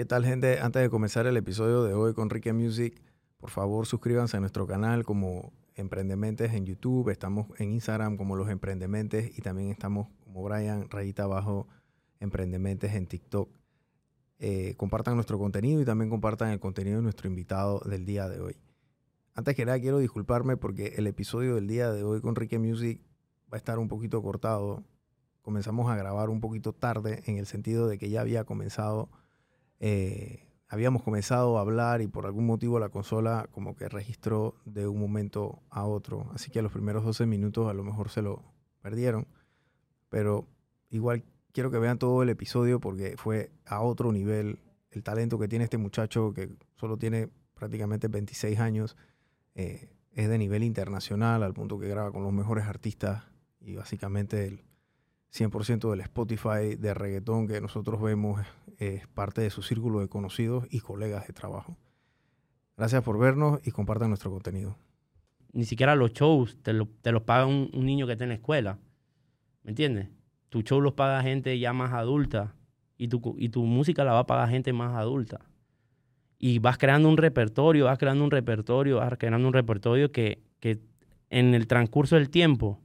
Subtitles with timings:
[0.00, 0.60] ¿Qué tal gente?
[0.60, 2.98] Antes de comenzar el episodio de hoy con Ricky Music,
[3.36, 8.48] por favor suscríbanse a nuestro canal como Emprendementes en YouTube, estamos en Instagram como Los
[8.48, 11.68] Emprendementes y también estamos como Brian, rayita abajo,
[12.18, 13.50] Emprendementes en TikTok.
[14.38, 18.40] Eh, compartan nuestro contenido y también compartan el contenido de nuestro invitado del día de
[18.40, 18.56] hoy.
[19.34, 23.02] Antes que nada quiero disculparme porque el episodio del día de hoy con Ricky Music
[23.52, 24.82] va a estar un poquito cortado.
[25.42, 29.10] Comenzamos a grabar un poquito tarde en el sentido de que ya había comenzado
[29.80, 34.86] eh, habíamos comenzado a hablar y por algún motivo la consola como que registró de
[34.86, 36.30] un momento a otro.
[36.32, 38.44] Así que los primeros 12 minutos a lo mejor se lo
[38.80, 39.26] perdieron.
[40.08, 40.46] Pero
[40.90, 45.48] igual quiero que vean todo el episodio porque fue a otro nivel el talento que
[45.48, 48.96] tiene este muchacho que solo tiene prácticamente 26 años.
[49.54, 53.24] Eh, es de nivel internacional al punto que graba con los mejores artistas
[53.60, 54.64] y básicamente el
[55.32, 58.40] 100% del Spotify de reggaetón que nosotros vemos
[58.78, 61.76] es parte de su círculo de conocidos y colegas de trabajo.
[62.76, 64.76] Gracias por vernos y compartan nuestro contenido.
[65.52, 68.78] Ni siquiera los shows te, los paga un, niño que está en la escuela.
[69.62, 70.08] ¿Me entiendes?
[70.48, 72.54] Tu show los paga gente ya más adulta
[72.96, 75.40] y tu, y tu música la va a pagar gente más adulta.
[76.38, 80.80] Y vas creando un repertorio, vas creando un repertorio, vas creando un repertorio que, que
[81.28, 82.80] en el transcurso del tiempo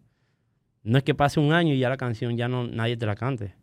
[0.86, 3.16] no es que pase un año y ya la canción ya no nadie te la
[3.16, 3.55] cante.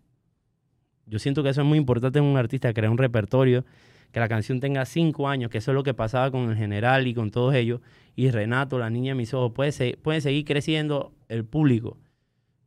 [1.07, 3.65] Yo siento que eso es muy importante en un artista, crear un repertorio,
[4.11, 7.07] que la canción tenga cinco años, que eso es lo que pasaba con el general
[7.07, 7.81] y con todos ellos.
[8.17, 11.97] Y Renato, la niña de mis ojos, puede, seguir creciendo el público.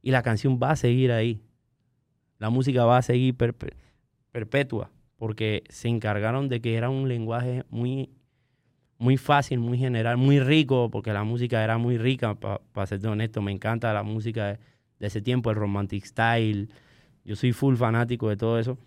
[0.02, 1.42] Y la canción va a seguir ahí.
[2.40, 3.36] La música va a seguir
[4.32, 8.10] perpetua, porque se encargaron de que era un lenguaje muy
[9.06, 13.40] muy fácil, muy general, muy rico, porque la música era muy rica, para ser honesto.
[13.40, 14.58] Me encanta la música
[15.00, 16.70] de, ese tiempo, el romantic style.
[17.24, 18.80] Yo soy full fanático de todo eso.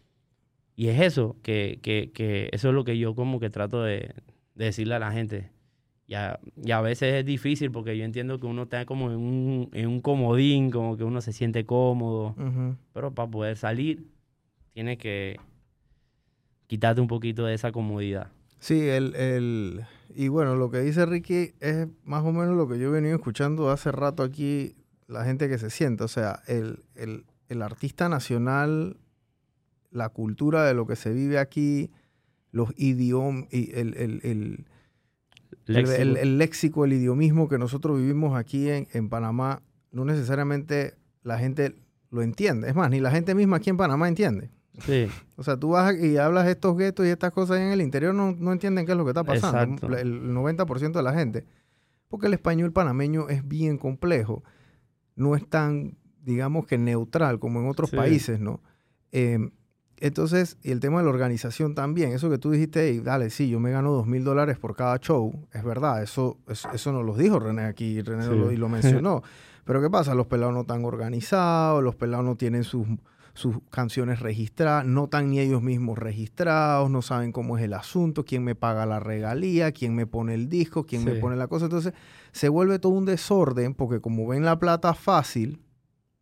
[0.75, 4.13] Y es eso, que, que, que eso es lo que yo como que trato de,
[4.57, 5.51] decirle a la gente.
[6.09, 9.19] Y a, y a, veces es difícil porque yo entiendo que uno está como en
[9.19, 12.35] un, en un comodín, como que uno se siente cómodo.
[12.93, 14.05] Pero para poder salir,
[14.73, 15.37] tiene que
[16.67, 18.33] quitarte un poquito de esa comodidad.
[18.59, 22.79] Sí, el, el, y bueno, lo que dice Ricky es más o menos lo que
[22.79, 24.75] yo he venido escuchando hace rato aquí,
[25.07, 26.05] la gente que se siente.
[26.05, 28.97] O sea, el, el, artista nacional,
[29.91, 31.91] la cultura de lo que se vive aquí,
[32.53, 34.67] los idiomas, el, el,
[35.67, 35.97] léxico.
[35.97, 41.75] El, léxico, el idiomismo que nosotros vivimos aquí en, en Panamá, no necesariamente la gente
[42.11, 42.69] lo entiende.
[42.69, 44.51] Es más, ni la gente misma aquí en Panamá entiende.
[44.85, 45.09] Sí.
[45.37, 48.35] O sea, tú vas y hablas estos guetos y estas cosas en el interior, no,
[48.39, 49.97] no entienden qué es lo que está pasando.
[49.97, 51.45] El 90% de la gente.
[52.09, 54.43] Porque el español panameño es bien complejo.
[55.15, 58.63] No es tan, digamos que neutral como en otros países, ¿no?
[59.13, 59.51] Em,
[60.01, 63.49] entonces, y el tema de la organización también, eso que tú dijiste, y dale, sí,
[63.49, 67.17] yo me gano dos mil dólares por cada show, es verdad, eso, eso, nos lo
[67.17, 69.23] dijo René aquí, René lo, y lo mencionó.
[69.69, 70.15] Pero ¿qué pasa?
[70.15, 72.87] Los pelados no están organizados, los pelados no tienen sus
[73.35, 78.25] sus canciones registradas, no están ni ellos mismos registrados, no saben cómo es el asunto,
[78.25, 81.67] quién me paga la regalía, quién me pone el disco, quién me pone la cosa.
[81.67, 81.93] Entonces
[82.33, 85.61] se vuelve todo un desorden porque como ven la plata fácil,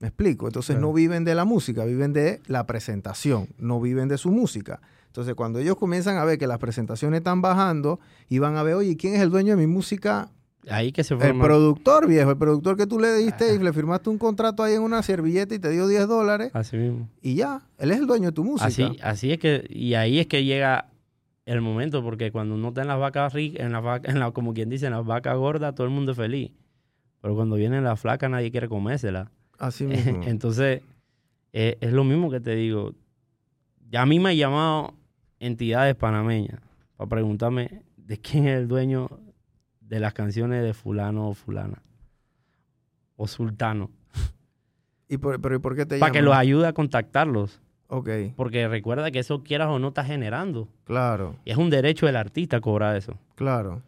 [0.01, 4.19] me explico, entonces no viven de la música, viven de la presentación, no viven de
[4.19, 4.83] su música.
[5.07, 8.75] Entonces cuando ellos comienzan a ver que las presentaciones están bajando y van a ver,
[8.75, 10.33] oye, ¿quién es el dueño de mi música?
[10.69, 14.11] Ahí que se El productor, viejo, el productor que tú le diste y le firmaste
[14.11, 16.51] un contrato ahí en una servilleta y te dio 10 dólares.
[16.55, 17.09] Así mismo.
[17.23, 18.67] Y ya, él es el dueño de tu música.
[18.67, 20.87] Así, así es que, y ahí es que llega
[21.45, 24.55] el momento, porque cuando uno está en las vacas ricas, en la en la, como
[24.55, 26.51] quien dice, en las vacas gordas, todo el mundo es feliz.
[27.21, 29.31] Pero cuando viene la flaca, nadie quiere comérsela.
[29.59, 30.23] Así mismo.
[30.25, 30.83] Entonces,
[31.53, 32.93] eh, es lo mismo que te digo.
[33.89, 34.95] Ya a mí me han llamado
[35.39, 36.61] entidades panameñas
[36.97, 39.09] para preguntarme de quién es el dueño
[39.89, 41.83] de las canciones de fulano o fulana.
[43.17, 43.91] O sultano.
[45.09, 47.61] ¿Y por, pero ¿y por qué te Para que los ayude a contactarlos.
[47.89, 48.09] Ok.
[48.35, 50.69] Porque recuerda que eso quieras o no está generando.
[50.85, 51.37] Claro.
[51.45, 53.19] Y es un derecho del artista cobrar eso.
[53.37, 53.83] Claro.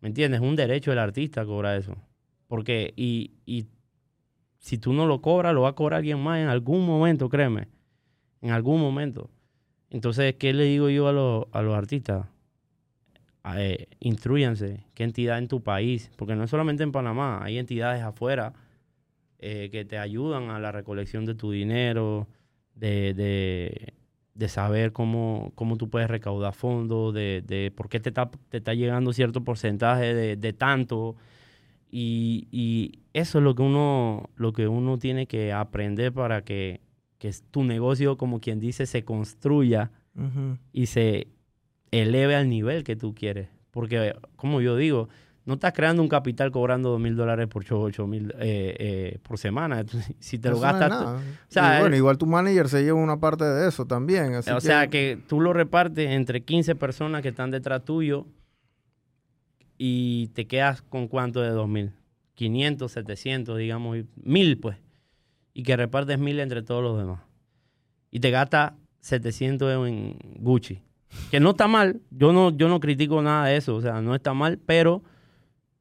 [0.00, 0.40] ¿Me entiendes?
[0.40, 1.96] Es un derecho del artista cobrar eso.
[2.48, 3.66] Porque, y, y
[4.58, 7.68] si tú no lo cobras, lo va a cobrar alguien más en algún momento, créeme.
[8.40, 9.30] En algún momento.
[9.90, 12.26] Entonces, ¿qué le digo yo a, a los artistas?
[13.56, 18.02] Eh, instruyanse qué entidad en tu país, porque no es solamente en Panamá, hay entidades
[18.02, 18.52] afuera
[19.38, 22.28] eh, que te ayudan a la recolección de tu dinero,
[22.76, 23.92] de,
[24.34, 28.58] de, saber cómo, cómo tú puedes recaudar fondos, de, de por qué te está, te
[28.58, 31.16] está llegando cierto porcentaje de, de tanto.
[31.90, 36.80] Y, y, eso es lo que uno, lo que uno tiene que aprender para que,
[37.18, 39.90] que tu negocio, como quien dice, se construya
[40.72, 41.28] y se
[41.92, 43.48] eleve al nivel que tú quieres.
[43.70, 45.08] Porque, como yo digo,
[45.44, 49.18] no estás creando un capital cobrando dos mil dólares por show, ocho mil eh, eh,
[49.22, 49.80] por semana.
[49.80, 51.22] Entonces, si te lo no gastas, tú- nada.
[51.48, 54.34] sea, Y bueno, el- igual tu manager se lleva una parte de eso también.
[54.34, 58.26] así o sea, que tú lo repartes entre 15 personas que están detrás tuyo
[59.78, 61.92] y te quedas con cuánto de dos mil.
[62.34, 64.76] 500, 700, digamos, mil pues.
[65.54, 67.20] Y que repartes mil entre todos los demás.
[68.10, 70.80] Y te gastas 700 en Gucci.
[71.30, 72.00] Que no está mal.
[72.10, 73.74] Yo no, yo no critico nada de eso.
[73.76, 75.02] O sea, no está mal, pero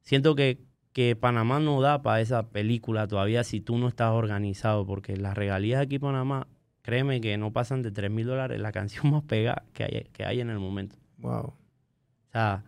[0.02, 0.60] siento que,
[0.94, 4.86] que Panamá no da para esa película todavía si tú no estás organizado.
[4.86, 6.48] Porque las regalías aquí en Panamá,
[6.82, 10.26] créeme que no pasan de 3 mil dólares la canción más pegada que hay, que
[10.26, 10.96] hay en el momento.
[11.18, 11.46] Wow.
[11.48, 12.64] O sea,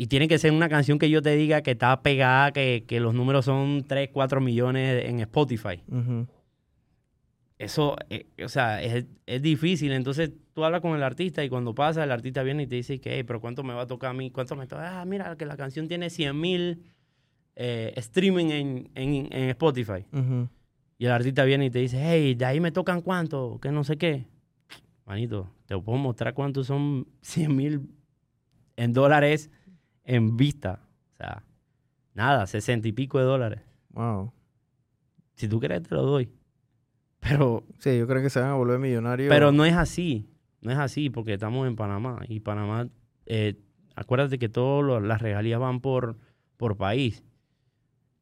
[0.00, 3.00] y tiene que ser una canción que yo te diga que está pegada, que, que
[3.00, 5.82] los números son 3, 4 millones en Spotify.
[7.58, 9.90] Eso, eh, o sea, es, es difícil.
[9.92, 13.00] Entonces tú hablas con el artista y cuando pasa, el artista viene y te dice
[13.00, 14.30] que, "Hey, pero ¿cuánto me va a tocar a mí?
[14.30, 15.00] ¿Cuánto me toca?
[15.00, 16.84] Ah, mira, que la canción tiene 100 mil
[17.56, 20.04] eh, streaming en, en, en Spotify.
[20.96, 23.82] Y el artista viene y te dice, hey, de ahí me tocan cuánto, que no
[23.82, 24.26] sé qué.
[25.04, 27.90] Manito, te puedo mostrar cuántos son 100 mil
[28.76, 29.50] en dólares
[30.04, 30.80] en vista.
[31.14, 31.42] O sea,
[32.14, 33.60] nada, 60 y pico de dólares.
[33.90, 34.32] Wow.
[35.34, 36.30] Si tú quieres, te lo doy.
[37.20, 39.28] Pero, Sí, yo creo que se van a volver millonarios.
[39.28, 40.26] pero no es así.
[40.60, 42.20] No es así porque estamos en Panamá.
[42.28, 42.88] Y Panamá,
[43.26, 43.54] eh,
[43.96, 46.16] acuérdate que todas las regalías van por,
[46.56, 47.24] por país.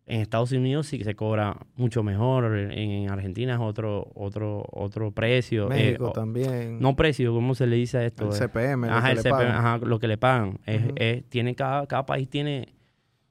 [0.09, 2.57] En Estados Unidos sí que se cobra mucho mejor.
[2.57, 5.67] En, en Argentina es otro, otro, otro precio.
[5.67, 6.79] Eh, México también.
[6.79, 8.27] no precio, ¿cómo se le dice a esto?
[8.27, 8.89] el CPM.
[8.89, 10.61] Ajá, el CPM, ajá, lo que le pagan.
[10.65, 12.69] Es- tiene cada, cada país tiene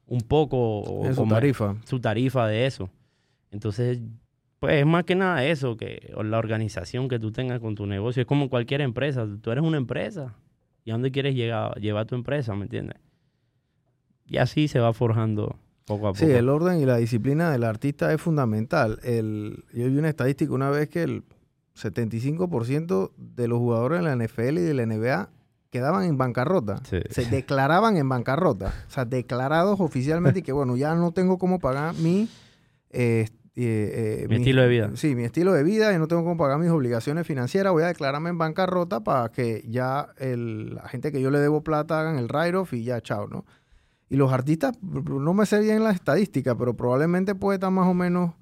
[0.06, 1.76] un poco o su tarifa.
[1.84, 2.90] su tarifa de eso.
[3.50, 4.00] Entonces,
[4.58, 8.22] pues es más que nada eso, que la organización que tú tengas con tu negocio.
[8.22, 9.26] Es como cualquier empresa.
[9.40, 10.34] Tú eres una empresa.
[10.84, 12.54] ¿Y a dónde quieres llegar, llevar tu empresa?
[12.54, 12.96] ¿Me entiendes?
[14.26, 16.24] Y así se va forjando poco a poco.
[16.24, 18.98] Sí, el orden y la disciplina del artista es fundamental.
[19.02, 21.24] El, yo vi una estadística una vez que el
[21.76, 25.28] 75% de los jugadores de la NFL y de la NBA
[25.70, 26.80] quedaban en bancarrota.
[26.84, 26.98] Sí.
[27.10, 28.72] Se declaraban en bancarrota.
[28.88, 32.28] O sea, declarados oficialmente y que, bueno, ya no tengo cómo pagar mi...
[32.90, 33.28] eh,
[33.64, 34.90] eh, eh, Mi estilo de vida.
[34.96, 37.72] Sí, mi estilo de vida y no tengo cómo pagar mis obligaciones financieras.
[37.72, 41.62] Voy a declararme en bancarrota para que ya el- la gente que yo le debo
[41.62, 43.44] plata hagan el write-off y ya, chao, ¿no?
[44.08, 47.94] Y los artistas, no me sé bien las estadísticas, pero probablemente puede estar más o
[47.94, 48.34] menos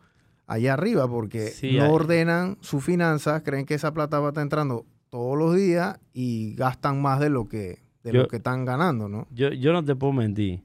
[0.46, 4.28] allá arriba porque Sí, no hay- ordenan sus finanzas, creen que esa plata va a
[4.30, 8.36] estar entrando todos los días y gastan más de lo que, de Yo- lo que
[8.36, 9.26] están ganando, ¿no?
[9.30, 10.62] Yo, yo no te puedo mentir.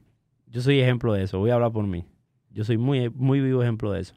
[0.48, 1.38] Yo soy ejemplo de eso.
[1.38, 2.04] Voy a hablar por mí.
[2.50, 4.14] Yo soy muy, muy vivo ejemplo de eso.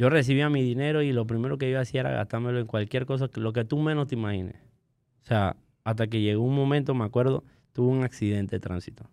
[0.00, 3.28] Yo recibía mi dinero y lo primero que yo hacía era gastármelo en cualquier cosa,
[3.34, 4.54] lo que tú menos te imagines.
[5.20, 7.44] O sea, hasta que llegó un momento, me acuerdo,
[7.74, 9.04] tuve un accidente de tránsito.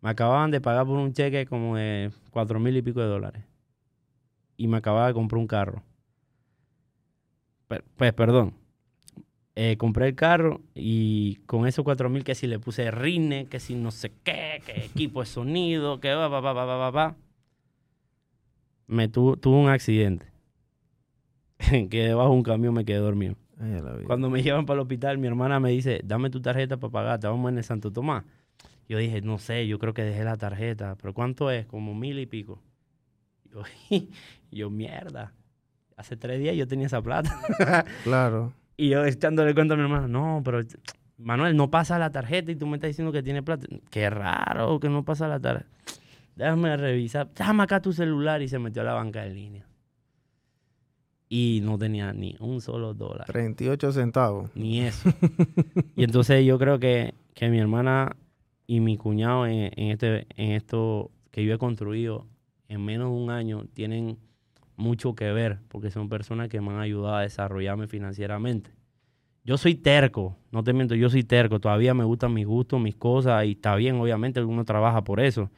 [0.00, 3.44] Me acababan de pagar por un cheque como de cuatro mil y pico de dólares.
[4.56, 5.82] Y me acababa de comprar un carro.
[7.68, 8.54] Pues, perdón.
[9.56, 13.60] Eh, compré el carro y con esos cuatro mil que si le puse rine, que
[13.60, 16.90] si no sé qué, que equipo de sonido, que va, va, va, va, va, va,
[16.90, 17.16] va.
[18.86, 20.26] Me tu- tuve un accidente.
[21.90, 23.36] que debajo de un camión me quedé dormido.
[23.60, 23.80] Ay.
[24.06, 27.20] Cuando me llevan para el hospital, mi hermana me dice, dame tu tarjeta para pagar,
[27.20, 28.24] te vamos en el Santo Tomás.
[28.88, 31.64] Yo dije, no sé, yo creo que dejé la tarjeta, pero ¿cuánto es?
[31.66, 32.60] Como mil y pico.
[33.52, 33.62] Yo,
[34.50, 35.32] yo mierda.
[35.96, 37.38] Hace tres días yo tenía esa plata.
[38.04, 38.52] Claro.
[38.76, 40.60] y yo echándole cuenta a mi hermana, no, pero
[41.18, 43.66] Manuel, no pasa la tarjeta y tú me estás diciendo que tiene plata.
[43.90, 45.70] Qué raro que no pasa la tarjeta.
[46.36, 47.30] Déjame revisar.
[47.34, 49.66] Déjame acá tu celular y se metió a la banca en línea.
[51.28, 53.26] Y no tenía ni un solo dólar.
[53.26, 54.50] 38 centavos.
[54.54, 55.08] Ni eso.
[55.96, 58.16] y entonces yo creo que, que mi hermana
[58.66, 62.26] y mi cuñado en, en este, en esto que yo he construido
[62.68, 64.18] en menos de un año tienen
[64.76, 68.70] mucho que ver porque son personas que me han ayudado a desarrollarme financieramente.
[69.44, 71.58] Yo soy terco, no te miento, yo soy terco.
[71.58, 75.50] Todavía me gustan mis gustos, mis cosas y está bien, obviamente uno trabaja por eso.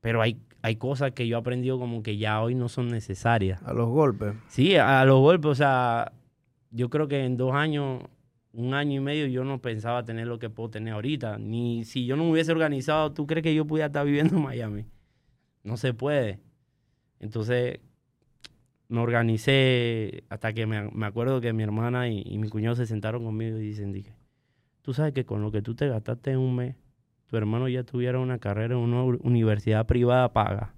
[0.00, 3.62] Pero hay, hay cosas que yo he aprendido como que ya hoy no son necesarias.
[3.62, 4.34] A los golpes.
[4.48, 6.12] Sí, a los golpes, o sea,
[6.70, 8.02] yo creo que en dos años,
[8.52, 11.38] un año y medio, yo no pensaba tener lo que puedo tener ahorita.
[11.38, 14.42] Ni si yo no me hubiese organizado, ¿tú crees que yo pudiera estar viviendo en
[14.42, 14.86] Miami?
[15.62, 16.40] No se puede.
[17.18, 17.80] Entonces,
[18.88, 22.86] me organicé hasta que me, me acuerdo que mi hermana y, y mi cuñado se
[22.86, 24.16] sentaron conmigo y dicen, dije,
[24.82, 26.76] tú sabes que con lo que tú te gastaste en un mes,
[27.30, 30.74] tu hermano ya tuviera una carrera en una universidad privada paga.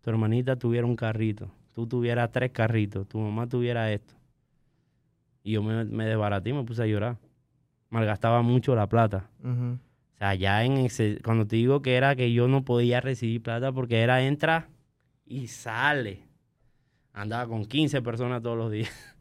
[0.00, 1.50] Tu hermanita tuviera un carrito.
[1.74, 3.06] Tú tuvieras tres carritos.
[3.06, 4.14] Tu mamá tuviera esto.
[5.42, 7.18] Y yo me, me desbaraté y me puse a llorar.
[7.90, 9.28] Malgastaba mucho la plata.
[9.42, 13.42] O sea, ya en ese, cuando te digo que era que yo no podía recibir
[13.42, 14.68] plata porque era entra
[15.26, 16.24] y sale.
[17.12, 18.90] Andaba con 15 personas todos los días.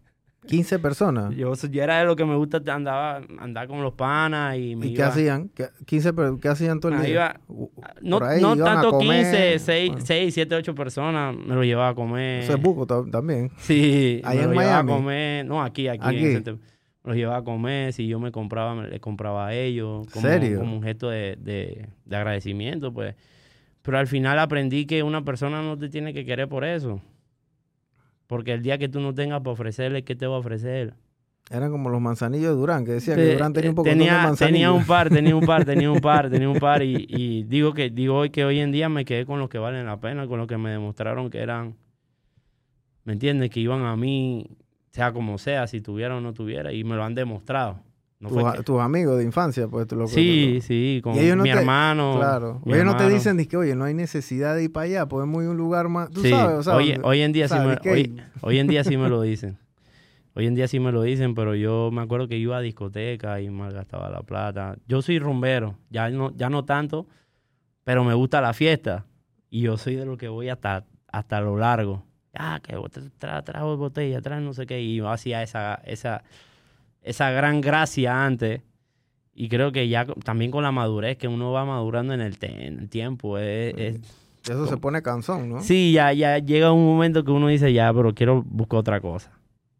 [0.47, 1.35] 15 personas.
[1.35, 4.88] Yo, yo era de lo que me gusta, andaba, andaba con los panas y me
[4.88, 5.50] ¿Y qué iba- hacían?
[5.50, 7.12] ¿Qué, 15, per- ¿Qué hacían todo el Ah, día?
[7.13, 7.71] iba- U-
[8.01, 10.05] No, ahí no tanto comer, 15, 6, bueno.
[10.05, 12.43] 6, 7, 8 personas me lo llevaba a comer.
[12.43, 13.51] Eso es buco ta- también.
[13.57, 15.00] Sí, Allá me en lo llevaba a Miami.
[15.01, 15.45] comer.
[15.45, 16.01] No, aquí, aquí.
[16.03, 16.25] en Aquí.
[16.25, 16.59] ese tem-
[17.03, 17.91] me los llevaba a comer.
[17.93, 20.07] Si yo me compraba, me les compraba a ellos.
[20.12, 20.59] Como, ¿Serio?
[20.59, 23.15] Como un gesto de, de- de agradecimiento, pues.
[23.81, 27.01] Pero al final aprendí que una persona no te tiene que querer por eso.
[28.33, 30.95] Porque el día que tú no tengas para ofrecerle, ¿qué te va a ofrecer?
[31.51, 34.23] Eran como los manzanillos de Durán, que decían que Durán tenía un poco de tenía,
[34.23, 34.39] manzanillos.
[34.39, 36.81] tenía un par, tenía un par, tenía un par, tenía un par.
[36.81, 39.59] Y, y digo que digo hoy que hoy en día me quedé con los que
[39.59, 41.75] valen la pena, con los que me demostraron que eran,
[43.03, 43.51] ¿me entiendes?
[43.51, 44.57] Que iban a mí,
[44.89, 47.81] sea como sea, si tuviera o no tuviera, y me lo han demostrado.
[48.24, 51.51] No tus, que- tus amigos de infancia, pues tú lo sí, sí, con no mi
[51.51, 52.15] te- hermano.
[52.18, 52.62] Claro.
[52.65, 55.42] mi Ellos no te dicen que, oye, no hay necesidad de ir para allá, podemos
[55.44, 56.10] ir a un lugar más.
[56.10, 58.84] Tú Sí, sabes, o sea, hoy, en día sí ¿sabes me, hoy, hoy en día
[58.84, 59.58] sí me lo dicen.
[60.36, 63.39] Hoy en día sí me lo dicen, pero yo me acuerdo que iba a discoteca
[63.39, 64.77] y malgastaba la plata.
[64.88, 67.06] Yo soy rumbero, ya no, ya no tanto,
[67.84, 69.06] pero me gusta la fiesta.
[69.51, 72.03] Y yo soy de lo que voy hasta, hasta lo largo.
[72.34, 74.82] Ah, que tra- tra- trajo botella, trae no sé qué.
[74.82, 76.24] Y yo hacía esa, esa,
[77.03, 78.62] esa gran gracia antes.
[79.36, 82.79] Y creo que ya también con la madurez, que uno va madurando en el, en
[82.79, 83.38] el tiempo.
[83.39, 84.00] es- es,
[84.50, 85.62] Eso se pone cansón, ¿no?
[85.62, 89.31] Sí, ya, ya llega un momento que uno dice, ya, pero quiero buscar otra cosa.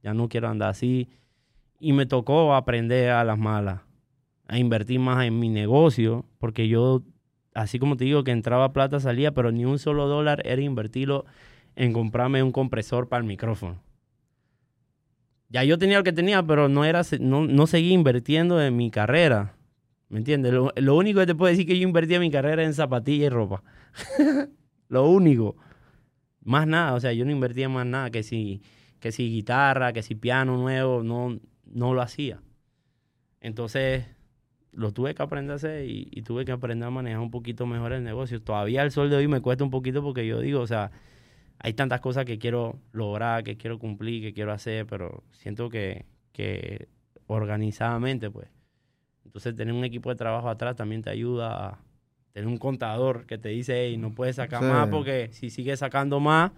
[0.02, 1.08] Ya no quiero andar así.
[1.80, 3.82] Y me tocó aprender a las malas,
[4.48, 7.02] a invertir más en mi negocio, porque yo,
[7.54, 11.26] así como te digo, que entraba plata, salía, pero ni un solo dólar era invertirlo
[11.76, 13.82] en comprarme un compresor para el micrófono.
[15.54, 18.90] Ya yo tenía lo que tenía, pero no, era, no, no seguía invirtiendo en mi
[18.90, 19.56] carrera.
[20.10, 20.52] ¿Me entiendes?
[20.52, 23.28] Lo, lo único que te puedo decir que yo invertía en mi carrera en zapatillas
[23.28, 23.64] y ropa.
[24.90, 25.56] lo único.
[26.42, 28.64] Más nada, o sea, yo no invertía más nada, que si,
[29.00, 32.42] que si guitarra, que si piano nuevo, no, no lo hacía.
[33.40, 34.08] Entonces,
[34.72, 37.68] lo tuve que aprender a hacer y, y tuve que aprender a manejar un poquito
[37.68, 38.42] mejor el negocio.
[38.42, 40.90] Todavía el sol de hoy me cuesta un poquito porque yo digo, o sea,
[41.64, 46.06] hay tantas cosas que quiero lograr, que quiero cumplir, que quiero hacer, pero siento que,
[46.34, 46.90] que
[47.26, 48.50] organizadamente, pues.
[49.26, 51.80] Entonces, tener un equipo de trabajo atrás también te ayuda a
[52.34, 54.70] tener un contador que te dice, hey, no puedes sacar Sí.
[54.70, 56.52] más porque si sigues sacando más,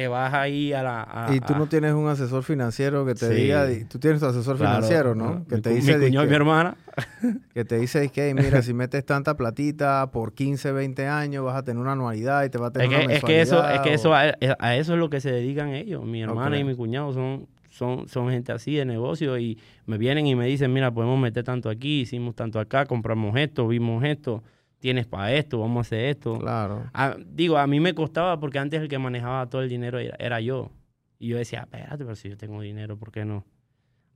[0.00, 1.02] te vas ahí a la...
[1.26, 3.34] a- Y tú a- no tienes un asesor financiero que te Sí.
[3.34, 5.44] diga, di- tú tienes tu asesor Claro, financiero, ¿no?
[5.46, 6.76] Que mi te dice, mi cuñado y mi hermana.
[7.54, 11.56] que te dice que, "Hey, mira, si metes tanta platita por 15, 20 años, vas
[11.56, 13.56] a tener una anualidad y te va a tener Es que, una es que eso,
[13.58, 14.22] es mensualidad", que eso a,
[14.58, 16.04] a eso es lo que se dedican ellos.
[16.04, 20.26] Mi hermana y mi cuñado son, son, son gente así de negocio y me vienen
[20.26, 24.42] y me dicen, mira, podemos meter tanto aquí, hicimos tanto acá, compramos esto, vimos esto,
[24.80, 26.38] tienes para esto, vamos a hacer esto.
[26.38, 26.90] Claro.
[26.92, 30.16] A- digo, a mí me costaba porque antes el que manejaba todo el dinero era,
[30.18, 30.72] era yo.
[31.18, 33.44] Y yo decía, espérate, pero si yo tengo dinero, ¿por qué no?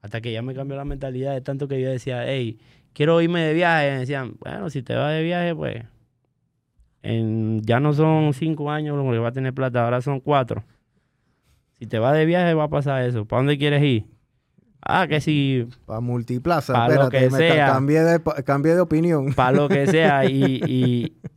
[0.01, 2.59] Hasta que ya me cambió la mentalidad de tanto que yo decía, hey,
[2.93, 3.89] quiero irme de viaje.
[3.89, 5.85] Y me decían, bueno, si te vas de viaje, pues
[7.03, 10.65] en- ya no son cinco años lo que va a tener plata, ahora son cuatro.
[11.79, 13.27] Si te vas de viaje va a pasar eso.
[13.27, 14.05] ¿Para dónde quieres ir?
[14.87, 17.67] Ah, que si Para multiplaza, Pa' lo espérate, que me sea.
[17.67, 19.33] cambié, de, cambié de opinión.
[19.33, 21.17] para lo que sea y, y,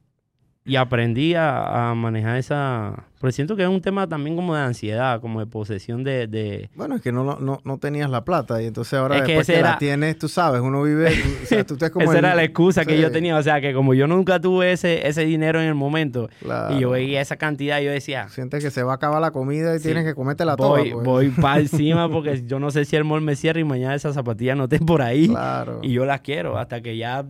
[0.68, 3.06] y aprendí a, a manejar esa...
[3.20, 6.28] Pero siento que es un tema también como de ansiedad, como de posesión de...
[6.28, 9.28] de- Bueno, es que no, no, no tenías la plata y entonces ahora Es que
[9.32, 12.04] después que, ese la tienes, tú sabes, uno vive, tú- o sea, tú estás como
[12.04, 14.72] Esa el- era la excusa que yo tenía, o sea, que como yo nunca tuve
[14.74, 16.76] ese, ese dinero en el momento claro.
[16.76, 19.74] y yo veía esa cantidad, yo decía, Sientes que se va a acabar la comida
[19.76, 19.86] y Sí.
[19.86, 20.70] tienes que comértela toda.
[20.80, 21.04] voy, pues.
[21.06, 24.14] voy para encima porque yo no sé si el mall me cierra y mañana esas
[24.14, 25.28] zapatillas no estén por ahí.
[25.30, 25.80] Claro.
[25.82, 27.26] Y yo las quiero, hasta que ya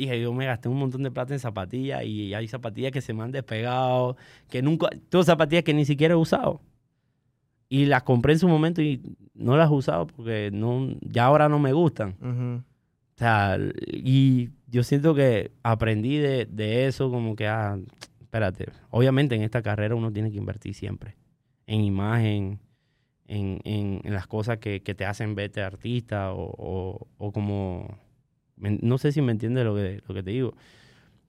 [0.00, 3.12] dije, yo me gasté un montón de plata en zapatillas y hay zapatillas que se
[3.14, 4.16] me han despegado,
[4.48, 6.60] que nunca, todas zapatillas que ni siquiera he usado.
[7.68, 9.00] Y las compré en su momento y
[9.34, 12.16] no las he usado porque no, ya ahora no me gustan.
[13.14, 17.78] O sea, y yo siento que aprendí de, de eso como que, ah,
[18.20, 21.16] espérate, obviamente en esta carrera uno tiene que invertir siempre
[21.66, 22.58] en imagen,
[23.28, 27.98] en, en- en las cosas que, que te hacen verte artista o, o- o como,
[28.60, 30.54] no sé si me entiendes lo que, lo que te digo.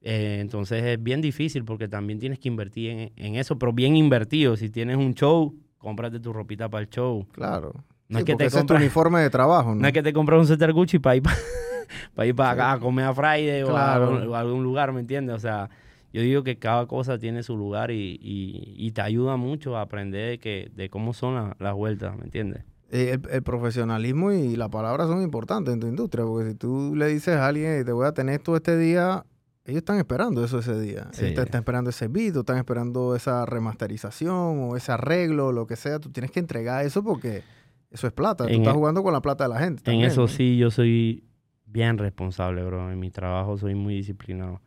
[0.03, 3.95] Eh, entonces es bien difícil porque también tienes que invertir en, en eso, pero bien
[3.95, 4.57] invertido.
[4.57, 7.27] Si tienes un show, cómprate tu ropita para el show.
[7.31, 7.73] Claro.
[8.09, 9.81] No Sí, es que te ese es tu compras- uniforme de trabajo, ¿no?
[9.81, 11.35] no es que te compras un suéter Gucci para ir para
[12.27, 14.99] ir para acá a comer a Friday o, a, algún- o a algún lugar, ¿me
[14.99, 15.35] entiendes?
[15.35, 15.69] O sea,
[16.11, 19.81] yo digo que cada cosa tiene su lugar y, y- y te ayuda mucho a
[19.81, 22.63] aprender de, que, de cómo son la- las vueltas, ¿me entiendes?
[22.93, 26.93] Eh, El, el profesionalismo y la palabra son importantes en tu industria, porque si tú
[26.95, 29.25] le dices a alguien, te voy a tener esto este día,
[29.63, 31.07] ellos están esperando eso ese día.
[31.13, 31.23] Sí.
[31.25, 35.51] Ellos te- están esperando ese beat, o están esperando esa remasterización o ese arreglo, o
[35.51, 35.99] lo que sea.
[35.99, 37.43] Tú tienes que entregar eso porque
[37.91, 38.45] eso es plata.
[38.45, 39.89] Tú En estás e- jugando con la plata de la gente.
[39.91, 40.27] En eso ¿no?
[40.27, 41.23] sí, yo soy
[41.65, 42.91] bien responsable, bro.
[42.91, 44.59] En mi trabajo soy muy disciplinado.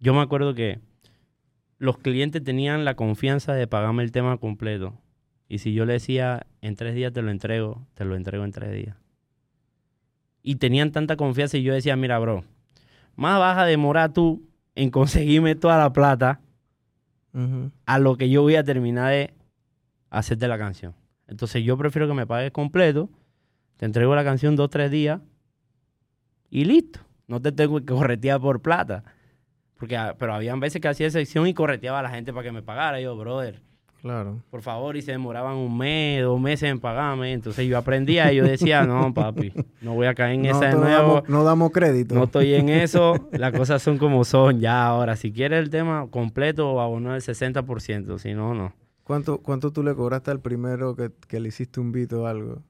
[0.00, 0.80] Yo me acuerdo que
[1.78, 4.92] los clientes tenían la confianza de pagarme el tema completo.
[5.50, 8.52] Y si yo le decía, en tres días te lo entrego, te lo entrego en
[8.52, 8.96] tres días.
[10.44, 12.44] Y tenían tanta confianza y yo decía, mira, bro,
[13.16, 16.40] más vas a demorar tú en conseguirme toda la plata
[17.84, 19.34] a lo que yo voy a terminar de
[20.08, 20.94] hacerte la canción.
[21.26, 23.10] Entonces yo prefiero que me pagues completo,
[23.76, 25.20] te entrego la canción dos, tres días
[26.48, 27.00] y listo.
[27.26, 29.02] No te tengo que corretear por plata.
[29.74, 32.52] Porque, ah, pero habían veces que hacía excepción y correteaba a la gente para que
[32.52, 33.00] me pagara.
[33.00, 33.60] Yo, brother,
[34.02, 34.42] Claro.
[34.50, 37.32] por favor, y se demoraban un mes, dos meses en pagarme.
[37.32, 39.52] Entonces yo aprendía y yo decía, no, papi,
[39.82, 40.86] no voy a caer en No, esa de nuevo.
[40.88, 42.14] damos, no damos crédito.
[42.14, 45.16] No estoy en eso, las cosas son como son ya ahora.
[45.16, 48.72] Si quieres el tema completo, abonar el 60%, si no, no.
[49.04, 52.62] ¿Cuánto, ¿Cuánto tú le cobraste al primero que, que le hiciste un beat o algo?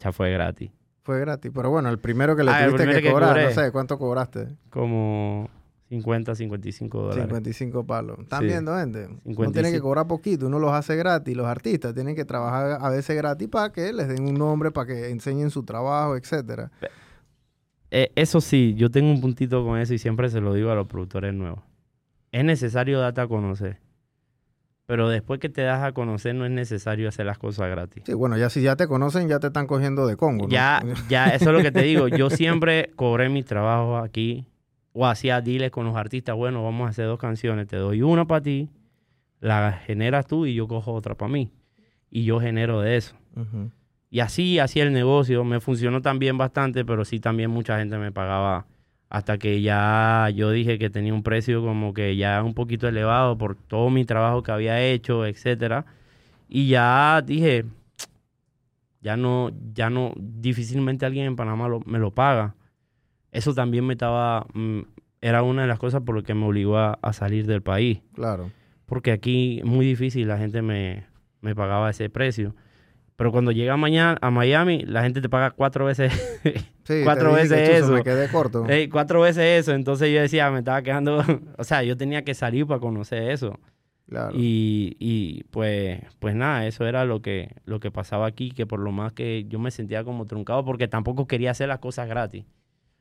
[0.00, 0.70] Ya fue gratis.
[1.02, 1.52] Fue gratis.
[1.54, 4.48] Pero bueno, el primero que le Ah, tuviste que, que cobrar, no sé, ¿cuánto cobraste?
[4.70, 5.48] Como
[5.88, 7.24] 50, 55 dólares.
[7.24, 8.18] 55 palos.
[8.20, 8.46] ¿Están Sí.
[8.46, 9.06] viendo, gente?
[9.06, 9.52] Uno 55.
[9.52, 11.36] tiene que cobrar poquito, uno los hace gratis.
[11.36, 14.86] Los artistas tienen que trabajar a veces gratis para que les den un nombre, para
[14.86, 16.70] que enseñen su trabajo, etcétera.
[17.90, 20.74] Eh, eso sí, yo tengo un puntito con eso y siempre se lo digo a
[20.74, 21.60] los productores nuevos.
[22.32, 23.78] Es necesario darte a conocer.
[24.86, 28.02] Pero después que te das a conocer no es necesario hacer las cosas gratis.
[28.04, 30.50] Sí, bueno, ya si ya te conocen, ya te están cogiendo de Congo, ¿no?
[30.50, 32.08] Ya, ya, eso es lo que te digo.
[32.08, 34.46] Yo siempre cobré mis trabajos aquí
[34.94, 36.34] o hacía deals con los artistas.
[36.36, 37.66] Bueno, vamos a hacer dos canciones.
[37.66, 38.70] Te doy una para ti,
[39.40, 41.50] la generas tú y yo cojo otra para mí.
[42.10, 43.14] Y yo genero de eso.
[44.08, 45.42] Y así hacía el negocio.
[45.44, 48.66] Me funcionó también bastante, pero sí también mucha gente me pagaba
[49.10, 53.36] hasta que ya yo dije que tenía un precio como que ya un poquito elevado
[53.36, 55.84] por todo mi trabajo que había hecho, etcétera.
[56.48, 57.64] Y ya dije,
[59.00, 62.54] ya no, ya no, difícilmente alguien en Panamá lo- me lo paga.
[63.34, 64.80] Eso también me estaba, mm,
[65.20, 68.00] era una de las cosas por las que me obligó a- a salir del país
[68.14, 68.50] Claro.
[68.86, 71.04] porque aquí es muy difícil, la gente me,
[71.42, 72.54] me pagaba ese precio.
[73.16, 76.12] Pero cuando llega mañana a Miami, la gente te paga cuatro veces,
[76.84, 77.92] Sí, Cuatro veces eso.
[77.92, 78.66] Me quedé corto.
[78.92, 79.72] cuatro veces eso.
[79.72, 81.18] Entonces yo decía, me estaba quedando,
[81.58, 83.58] o sea, yo tenía que salir para conocer eso.
[84.08, 84.32] Claro.
[84.36, 88.80] Y, y pues, pues nada, eso era lo que, lo que pasaba aquí, que por
[88.80, 92.44] lo más que yo me sentía como truncado porque tampoco quería hacer las cosas gratis.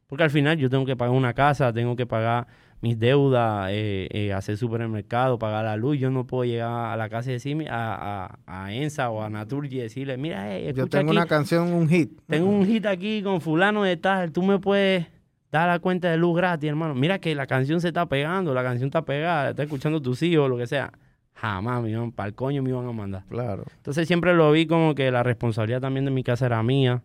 [0.08, 2.48] Porque al final yo tengo que pagar una casa, tengo que pagar
[2.82, 5.98] mis deudas, eh, eh, hacer supermercado, pagar la luz.
[5.98, 9.30] Yo no puedo llegar a la casa y decirme a, a, a Ensa o a
[9.30, 12.20] Naturgy y decirle, mira, eh, Yo tengo aquí, una canción, un hit.
[12.28, 15.08] tengo un hit aquí con fulano de tal, tú me puedes
[15.50, 16.94] dar la cuenta de luz gratis, hermano.
[16.94, 20.50] Mira que la canción se está pegando, la canción está pegada, está escuchando tus hijos,
[20.50, 20.92] lo que sea.
[21.36, 23.24] Jamás me iban, para el coño me iban a mandar.
[23.30, 23.64] Claro.
[23.78, 27.02] Entonces siempre lo vi como que la responsabilidad también de mi casa era mía.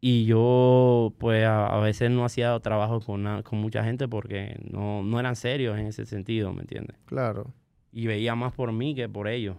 [0.00, 5.02] Y yo, pues, a, a veces no hacía trabajo con, con mucha gente porque no,
[5.02, 6.96] no eran serios en ese sentido, ¿me entiendes?
[7.04, 7.52] Claro.
[7.90, 9.56] Y veía más por mí que por ellos.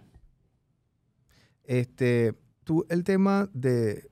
[1.63, 4.09] Este, tú, el tema de,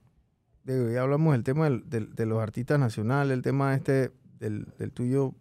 [0.64, 4.66] de- ya hablamos del tema del- del- de los artistas nacionales, el tema este del,
[4.78, 5.34] del tuyo,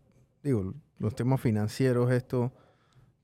[0.43, 2.51] digo, los temas financieros, esto,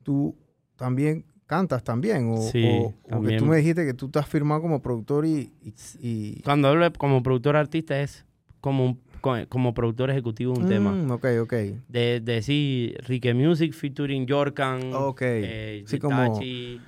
[0.03, 0.37] tú
[0.75, 3.39] también cantas también, o, Sí, o- o que también.
[3.39, 6.91] tú me dijiste que tú estás firmado como productor y, y, y- Cuando hablo de-
[6.97, 8.25] como productor artista es
[8.61, 10.91] como, un- co- como productor ejecutivo de un tema.
[10.91, 11.53] Mm, Ok, ok.
[11.53, 15.21] De, de decir Rique Music featuring Jorkan, Ok.
[15.23, 16.81] eh, Sí, como- Hitachi,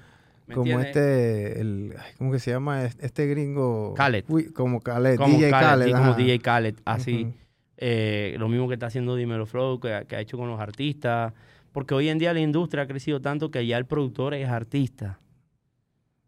[0.47, 2.83] ¿me Como este, el, ¿cómo que se llama?
[2.85, 3.93] Es- Este gringo.
[3.95, 4.25] Khaled.
[4.27, 5.85] Uy, como Khaled, como DJ Khaled, Khaled.
[5.85, 6.13] sí, como.
[6.15, 7.23] DJ Khaled, así.
[7.25, 7.33] Ujú.
[7.77, 11.33] Eh, lo mismo que está haciendo Dimelo Flow, que, que ha hecho con los artistas.
[11.75, 15.19] Porque hoy en día la industria ha crecido tanto que ya el productor es artista.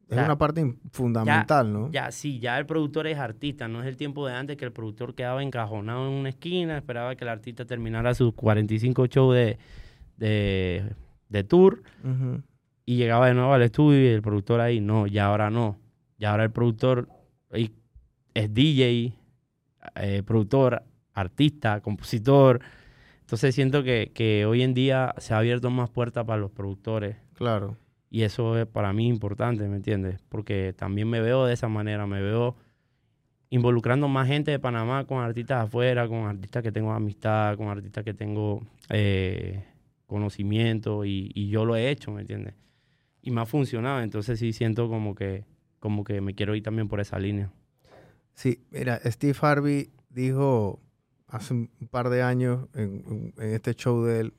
[0.10, 1.89] Es una parte fundamental, ¿no?
[1.89, 3.69] Ya, sí, ya el productor es artista.
[3.69, 7.15] No es el tiempo de antes que el productor quedaba encajonado en una esquina, esperaba
[7.15, 9.57] que el artista terminara sus 45 shows de,
[10.17, 10.91] de,
[11.29, 11.81] de tour
[12.86, 14.81] y llegaba de nuevo al estudio y el productor ahí.
[14.81, 15.79] No, ya ahora no.
[16.17, 17.07] Ya ahora el productor
[17.51, 19.13] es DJ,
[19.95, 20.83] eh, productor,
[21.13, 22.60] artista, compositor.
[23.27, 27.17] Entonces siento que, que hoy en día se ha abierto más puertas para los productores
[27.33, 27.75] Claro.
[28.09, 30.21] y eso es para mí importante, ¿me entiendes?
[30.29, 32.55] Porque también me veo de esa manera, me veo
[33.49, 38.05] involucrando más gente de Panamá con artistas afuera, con artistas que tengo amistad, con artistas
[38.05, 39.61] que tengo eh,
[40.05, 42.53] conocimiento y, y yo lo he hecho, ¿me entiendes?
[43.21, 45.43] Y me ha funcionado, entonces sí siento como que,
[45.79, 47.51] como que me quiero ir también por esa línea.
[48.33, 50.79] Sí, mira, Steve Harvey dijo
[51.27, 54.33] hace un par de años en, en este show de él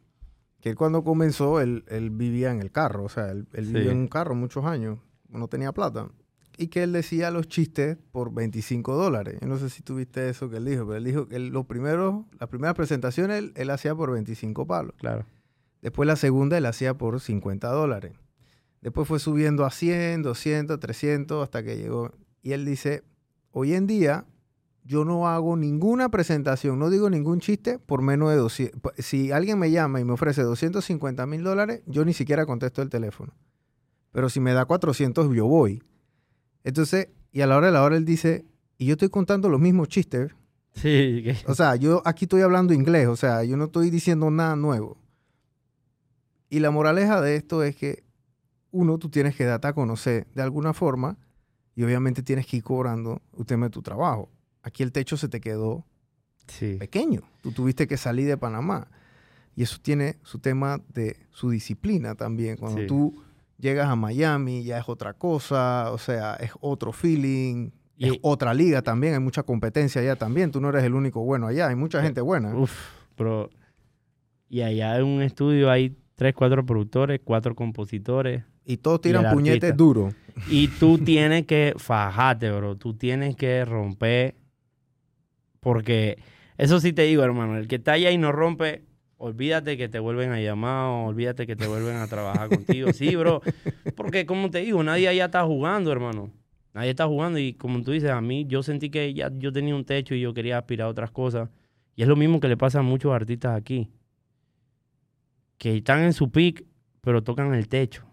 [0.61, 3.73] que él cuando comenzó, él, él vivía en el carro, o sea, él, él Sí.
[3.75, 4.99] vivió en un carro muchos años,
[5.29, 6.09] no tenía plata.
[6.57, 9.39] Y que él decía los chistes por 25 dólares.
[9.41, 11.67] Yo no sé si tuviste eso que él dijo, pero él dijo que él- los
[11.67, 14.95] primeros, las primeras presentaciones él, él hacía por 25 palos.
[14.99, 15.25] Claro.
[15.81, 18.15] Después la segunda él hacía por 50 dólares.
[18.81, 22.11] Después fue subiendo a 100, 200, 300 hasta que llegó.
[22.43, 23.05] Y él dice,
[23.53, 24.25] hoy en día
[24.89, 28.81] yo no hago ninguna presentación, no digo ningún chiste por menos de 200.
[28.81, 32.81] Pa- Si alguien me llama y me ofrece 250 mil dólares, yo ni siquiera contesto
[32.81, 33.35] el teléfono.
[34.13, 35.83] Pero si me da 400, yo voy.
[36.65, 38.47] Entonces, y a la hora de la hora él dice,
[38.79, 40.33] y yo estoy contando los mismos chistes,
[40.75, 44.55] Sí, o sea, yo aquí estoy hablando inglés, o sea, yo no estoy diciendo nada
[44.57, 44.97] nuevo.
[46.51, 48.05] Y la moraleja de esto es que,
[48.71, 51.19] uno, tú tienes que darte a conocer de alguna forma
[51.75, 54.31] y obviamente tienes que ir cobrando tema de tu trabajo.
[54.69, 55.87] Aquí el techo se te quedó
[56.47, 56.77] sí.
[56.79, 57.23] pequeño.
[57.43, 58.89] Tú tuviste que salir de Panamá.
[59.57, 62.57] Y eso tiene su tema de su disciplina también.
[62.57, 62.87] Cuando Sí.
[62.87, 63.23] tú
[63.59, 68.55] llegas a Miami ya es otra cosa, o sea, es otro feeling, es Y- otra
[68.55, 70.53] liga también, hay mucha competencia allá también.
[70.53, 72.55] Tú no eres el único bueno allá, hay mucha gente buena.
[72.55, 72.73] Uf,
[73.17, 73.51] pero...
[74.51, 78.45] Y allá en un estudio hay tres, cuatro productores, cuatro compositores.
[78.65, 80.15] Y todos tiran puñetes duros.
[80.49, 82.77] Y tú tienes que fajarte, bro.
[82.77, 84.37] Tú tienes que romper.
[85.61, 86.19] Porque
[86.57, 87.57] eso sí te digo, hermano.
[87.57, 88.85] El que está allá y no rompe,
[89.17, 92.93] olvídate que te vuelven a llamar, o olvídate que te vuelven a trabajar contigo.
[92.93, 93.41] Sí, bro.
[93.97, 96.31] Porque como te digo, nadie allá está jugando, hermano.
[96.75, 97.39] Nadie está jugando.
[97.39, 100.21] Y como tú dices, a mí yo sentí que ya yo tenía un techo y
[100.21, 101.49] yo quería aspirar a otras cosas.
[101.97, 103.89] Y es lo mismo que le pasa a muchos artistas aquí.
[105.59, 106.65] Que están en su peak,
[107.01, 108.05] pero tocan el techo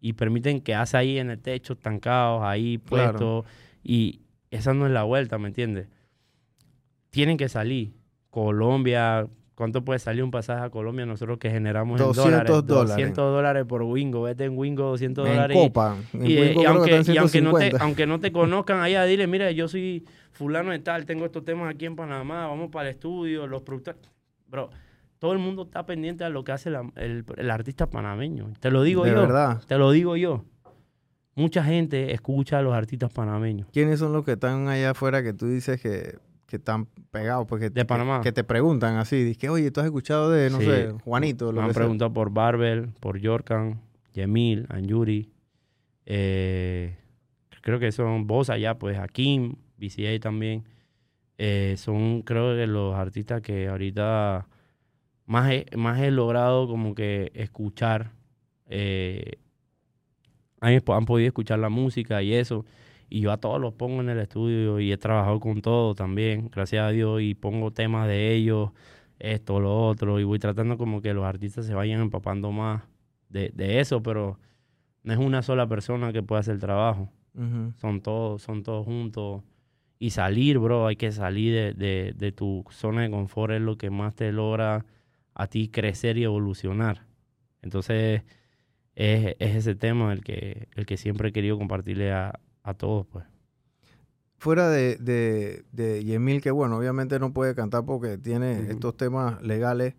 [0.00, 3.18] y permiten que hace ahí en el techo, estancados, ahí Claro.
[3.18, 3.44] puestos.
[3.82, 4.20] Y
[4.50, 5.88] esa no es la vuelta, ¿me entiendes?
[7.10, 7.92] Tienen que salir.
[8.30, 12.66] Colombia, ¿cuánto puede salir un pasaje a Colombia nosotros que generamos en 200 dólares?
[12.66, 12.88] dólares.
[12.96, 14.22] 200 dólares por Wingo.
[14.22, 15.56] Vete en Wingo, 200 En dólares.
[15.56, 15.96] y- Copa.
[16.12, 17.84] En y, Wingo y aunque, y aunque no te, 150.
[17.84, 21.74] aunque no te conozcan allá, dile, mira, yo soy fulano de tal, tengo estos temas
[21.74, 24.00] aquí en Panamá, vamos para el estudio, los productores.
[24.46, 24.70] Bro,
[25.18, 28.52] todo el mundo está pendiente a lo que hace la- el, el artista panameño.
[28.60, 29.16] Te lo digo De yo.
[29.22, 29.60] verdad.
[29.66, 30.44] Te lo digo yo.
[31.34, 33.68] Mucha gente escucha a los artistas panameños.
[33.72, 36.18] ¿Quiénes son los que están allá afuera que tú dices que,
[36.48, 37.46] que están pegados?
[37.60, 38.20] De Panamá.
[38.22, 39.22] Que, te preguntan así.
[39.22, 40.64] Dices, oye, ¿tú has escuchado de, no Sí.
[40.64, 41.52] sé, Juanito?
[41.52, 43.80] Lo Me han preguntado por Barbel, por Yorkan,
[44.14, 45.30] Yemil, Anjuri.
[46.06, 46.96] eh,
[47.60, 50.64] creo que son vos allá, pues Hakim, BCA también.
[51.36, 54.48] Eh, son, creo que los artistas que ahorita
[55.26, 58.10] más he, más he logrado como que escuchar.
[58.66, 59.32] eh,
[60.60, 62.64] han, han podido escuchar la música y eso.
[63.08, 66.50] Y yo a todos los pongo en el estudio y he trabajado con todo también,
[66.50, 68.70] gracias a Dios, y pongo temas de ellos,
[69.18, 72.82] esto, lo otro, y voy tratando como que los artistas se vayan empapando más
[73.28, 74.38] de, de eso, pero
[75.02, 77.10] no es una sola persona que pueda hacer el trabajo,
[77.76, 79.42] son todos, son todos juntos.
[80.00, 83.76] Y salir, bro, hay que salir de, de, de tu zona de confort, es lo
[83.78, 84.86] que más te logra
[85.34, 87.06] a ti crecer y evolucionar.
[87.62, 88.22] Entonces,
[88.94, 93.06] es, es ese tema el que, el que siempre he querido compartirle a, a todos,
[93.06, 93.24] pues.
[94.40, 99.42] Fuera de, de, de Yemil, que bueno, obviamente no puede cantar porque tiene estos temas
[99.42, 99.94] legales,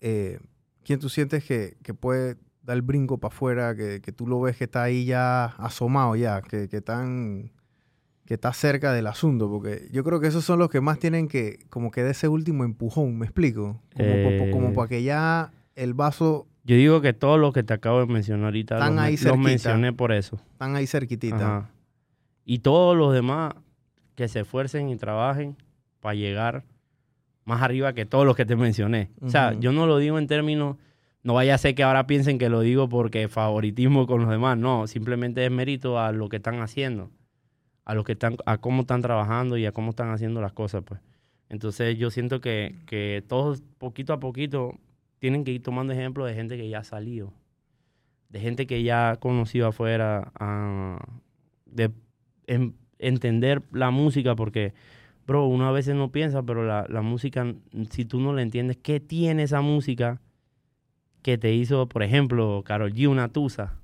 [0.00, 0.38] eh,
[0.82, 4.40] ¿quién tú sientes que, que puede dar el brinco para afuera, que, que tú lo
[4.40, 7.52] ves que está ahí ya asomado ya, que, que, tan,
[8.24, 9.50] que está cerca del asunto?
[9.50, 12.28] Porque yo creo que esos son los que más tienen que, como que de ese
[12.28, 13.82] último empujón, ¿me explico?
[13.94, 14.50] Como, Eh.
[14.52, 18.06] como para que ya el vaso Yo digo que todos los que te acabo de
[18.06, 19.42] mencionar ahorita Están los, ahí los cerquita.
[19.42, 20.40] mencioné por eso.
[20.52, 21.56] están ahí cerquitita.
[21.58, 21.70] Ajá.
[22.44, 23.54] Y todos los demás
[24.14, 25.56] que se esfuercen y trabajen
[26.00, 26.64] para llegar
[27.44, 29.10] más arriba que todos los que te mencioné.
[29.20, 30.76] O sea, yo no lo digo en términos,
[31.22, 34.58] no vaya a ser que ahora piensen que lo digo porque favoritismo con los demás.
[34.58, 37.10] No, simplemente es mérito a lo que están haciendo,
[37.84, 40.82] a lo que están, a cómo están trabajando y a cómo están haciendo las cosas,
[40.84, 41.00] pues.
[41.48, 44.78] Entonces yo siento que, que todos poquito a poquito
[45.18, 47.32] tienen que ir tomando ejemplo de gente que ya ha salido,
[48.30, 50.98] de gente que ya ha conocido afuera, ah,
[51.66, 51.90] de
[52.46, 54.74] en- entender la música, porque,
[55.26, 57.54] bro, uno a veces no piensa, pero la, la música,
[57.90, 60.20] si tú no la entiendes, ¿qué tiene esa música
[61.22, 63.78] que te hizo, por ejemplo, Karol G, una tusa?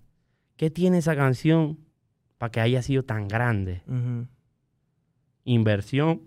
[0.56, 1.78] ¿Qué tiene esa canción
[2.36, 3.82] para que haya sido tan grande?
[5.44, 6.22] Inversión,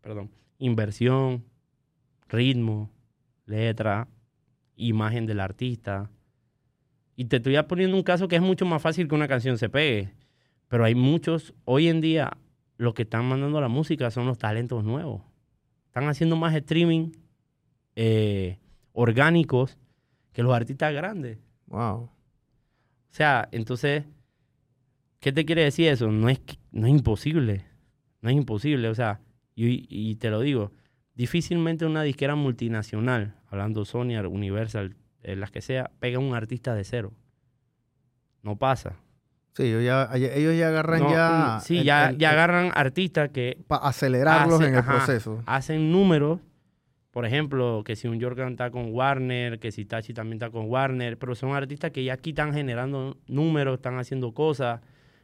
[0.00, 1.44] perdón, inversión,
[2.28, 2.90] ritmo,
[3.44, 4.08] letra,
[4.76, 6.10] imagen del artista.
[7.14, 9.68] Y te estoy poniendo un caso que es mucho más fácil que una canción se
[9.68, 10.10] pegue.
[10.68, 12.36] Pero hay muchos, hoy en día,
[12.76, 15.22] los que están mandando la música son los talentos nuevos.
[15.86, 17.12] Están haciendo más streaming
[17.94, 18.58] eh,
[18.92, 19.78] orgánicos
[20.32, 21.38] que los artistas grandes.
[21.66, 22.02] Wow.
[22.04, 22.10] O
[23.10, 24.04] sea, entonces,
[25.20, 26.10] ¿qué te quiere decir eso?
[26.10, 26.40] No es,
[26.72, 27.64] no es imposible.
[28.20, 28.88] No es imposible.
[28.88, 29.20] O sea,
[29.54, 30.72] y, y te lo digo,
[31.14, 36.74] difícilmente una disquera multinacional, hablando Sony, Universal, eh, las que sea, pega a un artista
[36.74, 37.12] de cero.
[38.42, 38.96] No pasa.
[39.56, 41.60] Sí, ellos ya, ellos ya agarran No, ya...
[41.62, 44.96] sí, el- ya, el- ya agarran artistas que Para acelerarlos en el ajá.
[44.96, 45.42] proceso.
[45.46, 46.40] hacen números.
[47.10, 50.68] Por ejemplo, que si un Jordan está con Warner, que si Tachi también está con
[50.70, 54.82] Warner, pero son artistas que ya aquí están generando números, están haciendo cosas,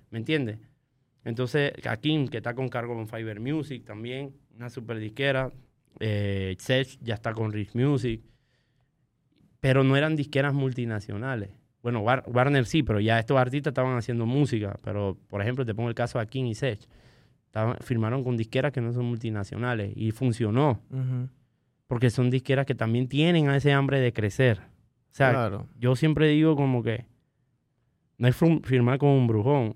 [0.09, 0.59] ¿me entiendes?
[1.25, 5.53] Entonces, Akim, que está con cargo con Fiverr Music también, una super disquera.
[6.01, 8.23] Eh, Sech ya está con Rich Music.
[9.61, 11.51] Pero no eran disqueras multinacionales.
[11.83, 14.77] Bueno, War- Warner sí, pero ya estos artistas estaban haciendo música.
[14.85, 16.81] Pero, por ejemplo, te pongo el caso de Akim y Sech.
[17.47, 20.81] Estaban- firmaron con disqueras que no son multinacionales y funcionó
[21.87, 24.61] porque son disqueras que también tienen a ese hambre de crecer.
[25.11, 25.67] O sea, claro.
[25.79, 27.05] yo siempre digo como que
[28.17, 29.75] no es firmar con un brujón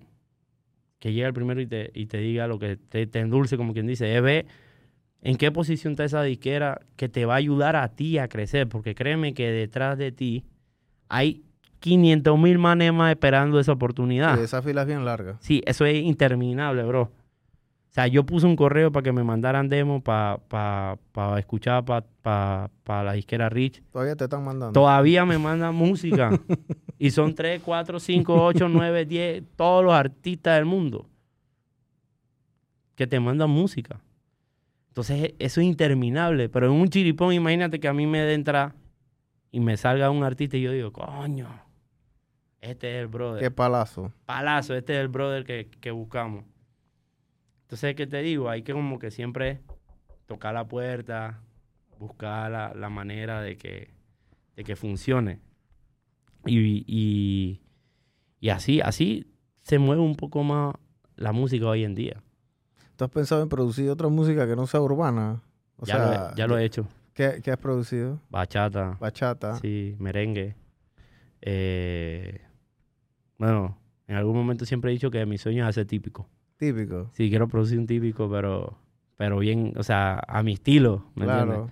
[0.98, 3.74] que llega el primero y te, y te diga lo que te, te endulce, como
[3.74, 4.46] quien dice, es ver
[5.20, 8.68] en qué posición está esa disquera que te va a ayudar a ti a crecer,
[8.68, 10.44] porque créeme que detrás de ti
[11.08, 11.42] hay
[11.80, 14.36] 500 mil manes más esperando esa oportunidad.
[14.36, 15.36] Sí, esa fila es bien larga.
[15.40, 17.02] Sí, eso es interminable, bro.
[17.02, 17.10] O
[17.96, 22.04] sea, yo puse un correo para que me mandaran demo para pa, pa escuchar para
[22.84, 23.82] pa, la disquera Rich.
[23.90, 24.72] Todavía te están mandando.
[24.78, 26.30] Todavía me mandan música.
[26.98, 31.06] y son 3, 4, 5, 8, 9, 10, todos los artistas del mundo
[32.96, 34.00] que te mandan música.
[34.88, 36.48] Entonces, eso es interminable.
[36.48, 38.74] Pero en un chiripón, imagínate que a mí me dé entrar
[39.50, 41.48] y me salga un artista y yo digo, coño,
[42.70, 44.12] este es el brother Qué palazo.
[44.26, 46.44] palazo, este es el brother que, que buscamos.
[47.62, 48.48] Entonces, ¿qué te digo?
[48.48, 49.60] Hay que como que siempre
[50.26, 51.40] tocar la puerta,
[51.98, 53.90] buscar la, la manera de que,
[54.54, 55.40] de que funcione.
[56.44, 57.60] Y, y,
[58.40, 59.26] y así, así
[59.62, 60.74] se mueve un poco más
[61.16, 62.22] la música hoy en día.
[62.94, 65.42] ¿Tú has pensado en producir otra música que no sea urbana?
[65.76, 66.86] O ya, sea, lo he, ya lo he hecho.
[67.14, 68.20] ¿qué, qué has producido?
[68.30, 69.56] Bachata, Bachata.
[69.56, 70.54] sí, merengue.
[71.42, 72.40] Eh,
[73.38, 73.76] bueno,
[74.08, 76.28] en algún momento siempre he dicho que mi sueño es hacer típico.
[76.58, 77.10] Típico.
[77.12, 78.78] Sí, quiero producir un típico, pero,
[79.16, 81.56] pero bien, o sea, a mi estilo, ¿me entiendes?
[81.58, 81.70] Claro.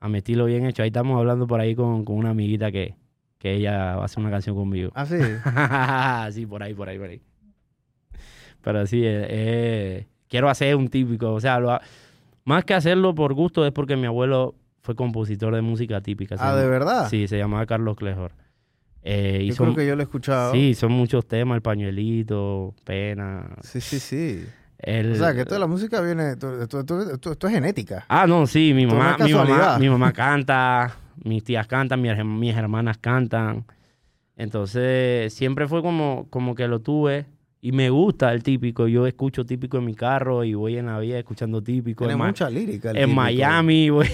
[0.00, 0.82] A mi estilo bien hecho.
[0.82, 2.96] Ahí estamos hablando por ahí con, con una amiguita que,
[3.38, 4.90] que ella va a hacer una canción conmigo.
[4.94, 5.18] Ah, sí.
[6.40, 7.22] sí, por ahí, por ahí, por ahí.
[8.62, 11.80] Pero sí, eh, eh, quiero hacer un típico, o sea, lo ha-
[12.44, 16.36] más que hacerlo por gusto es porque mi abuelo fue compositor de música típica.
[16.38, 17.08] ah, ¿de llama- verdad?
[17.08, 18.32] Sí, se llamaba Carlos Clejor.
[19.06, 20.52] Eh, y Yo son, creo que yo lo he escuchado.
[20.52, 23.50] sí, son muchos temas, el pañuelito, pena.
[23.62, 24.46] Sí, sí, sí.
[24.78, 26.32] El, O sea, que toda la música viene...
[26.32, 28.06] Esto, es genética.
[28.08, 32.56] Ah, no, sí, mi mamá, mi mamá, mi mamá canta, mis tías cantan, mis, mis
[32.56, 33.66] hermanas cantan.
[34.36, 37.26] Entonces, siempre fue como, como que lo tuve
[37.66, 38.86] y me gusta el típico.
[38.88, 42.04] Yo escucho típico en mi carro y voy en la vía escuchando típico.
[42.04, 42.90] Tiene En, mucha lírica.
[42.90, 43.16] el en típico.
[43.22, 44.06] Miami, voy-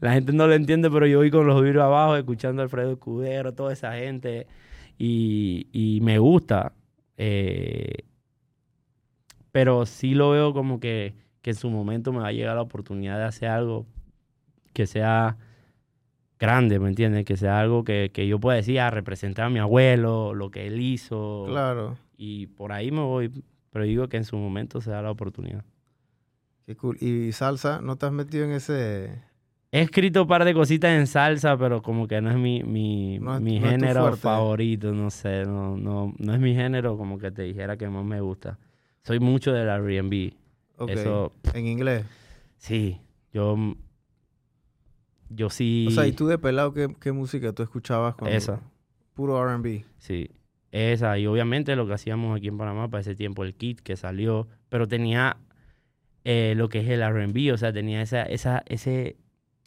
[0.00, 2.92] la gente no lo entiende, pero yo voy con los vidrios abajo escuchando a Alfredo
[2.92, 4.46] Escudero, toda esa gente.
[4.96, 6.72] Y, y me gusta.
[7.16, 8.04] eh,
[9.52, 12.62] pero sí lo veo como que, que en su momento me va a llegar la
[12.62, 13.86] oportunidad de hacer algo
[14.72, 15.36] que sea
[16.38, 17.24] grande, ¿me entiendes?
[17.24, 20.66] Que sea algo que, que yo pueda decir, ah, representar a mi abuelo, lo que
[20.68, 21.46] él hizo.
[21.48, 21.96] Claro.
[22.18, 23.30] Y por ahí me voy.
[23.70, 25.64] Pero digo que en su momento se da la oportunidad.
[26.66, 26.98] Qué cool.
[27.00, 27.80] ¿Y salsa?
[27.80, 29.22] ¿No te has metido en ese...?
[29.70, 33.18] He escrito un par de cositas en salsa, pero como que no es mi, mi,
[33.18, 34.20] No es- mi no género fuerte.
[34.20, 38.04] favorito, no sé, no, no, no es mi género como que te dijera que más
[38.04, 38.58] me gusta.
[39.02, 40.34] Soy mucho del R&B.
[40.78, 40.88] Ok.
[40.90, 42.06] Eso, En inglés.
[42.56, 42.98] sí,
[43.32, 43.56] yo,
[45.30, 48.34] yo sí, O sea, ¿y tú de pelado qué, qué música tú escuchabas cuando...
[48.36, 48.60] Esa.
[49.14, 49.84] Puro R&B.
[49.98, 50.30] sí,
[50.70, 53.96] esa, y obviamente lo que hacíamos aquí en Panamá para ese tiempo, el kit que
[53.96, 55.38] salió, pero tenía
[56.24, 59.16] eh, lo que es el R&B, o sea, tenía esa, esa, ese,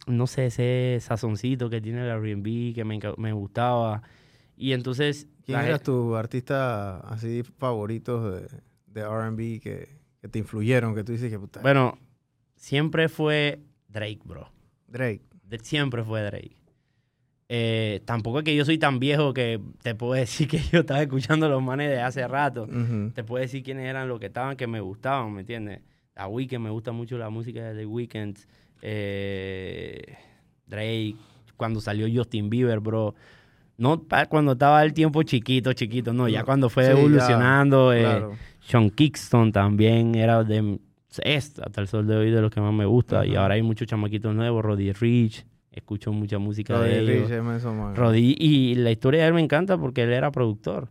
[0.05, 4.03] no sé, ese sazoncito que tiene el R&B que me, me gustaba.
[4.55, 5.27] Y entonces...
[5.43, 9.89] ¿Quién gen- tu artista así favoritos de, de R&B que,
[10.21, 10.93] que te influyeron?
[10.93, 11.61] Que tú dices que puta...
[11.61, 11.97] Bueno,
[12.55, 14.47] siempre fue Drake, bro.
[14.87, 15.23] Drake.
[15.45, 16.60] De- siempre fue Drake.
[17.53, 21.01] Eh, tampoco es que yo soy tan viejo que te puedo decir que yo estaba
[21.01, 22.65] escuchando los manes de hace rato.
[23.13, 25.81] Te puedo decir quiénes eran los que estaban que me gustaban, ¿me entiendes?
[26.15, 28.37] A Weeknd me gusta mucho la música de The Weeknd.
[28.81, 30.01] Eh,
[30.65, 31.15] Drake,
[31.57, 33.15] cuando salió Justin Bieber, bro.
[33.77, 37.93] No cuando estaba el tiempo chiquito, chiquito, no, ya cuando fue sí, ya, evolucionando.
[37.93, 38.23] eh.
[38.61, 40.79] Sean Kingston también era de,
[41.23, 43.25] es hasta el sol de hoy de los que más me gusta.
[43.25, 47.63] Y ahora hay muchos chamaquitos nuevos, Roddy Rich, escucho mucha música Roddy de ellos.
[47.95, 50.89] Roddy, y la historia de él me encanta porque él era productor.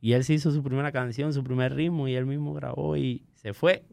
[0.00, 3.24] Y él se hizo su primera canción, su primer ritmo, y él mismo grabó y
[3.34, 3.84] se fue.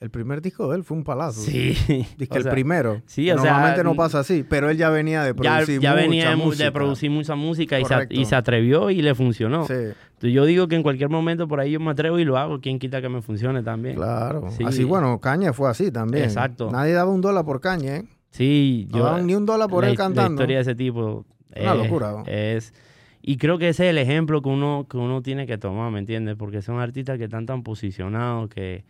[0.00, 1.40] El primer disco de él fue un palazo.
[1.42, 1.76] Sí.
[2.18, 3.00] Dice O que el primero.
[3.06, 5.90] sí, o sea, Normalmente no pasa así, pero él ya venía de ya, producir ya
[5.92, 6.72] mucha venía de, música.
[6.72, 8.14] producir mucha música y se, Correcto.
[8.16, 9.64] y se atrevió y le funcionó.
[9.64, 12.36] Sí, Entonces yo digo que en cualquier momento por ahí yo me atrevo y lo
[12.36, 12.60] hago.
[12.60, 13.94] ¿Quién quita que me funcione también?
[13.94, 14.50] claro.
[14.50, 14.64] Sí.
[14.66, 16.24] Así, bueno, Caña fue así también.
[16.24, 16.68] Exacto.
[16.72, 18.04] Nadie daba un dólar por Caña, ¿eh?
[18.32, 19.04] Sí, No yo...
[19.04, 20.32] daban ni un dólar por la, él his- la cantando.
[20.42, 22.24] historia de ese tipo Una es- locura, ¿no?
[22.26, 22.74] Es,
[23.22, 26.00] y creo que ese es el ejemplo que uno, que uno tiene que tomar, ¿me
[26.00, 26.34] entiendes?
[26.36, 28.84] Porque son artistas que están tan posicionados que,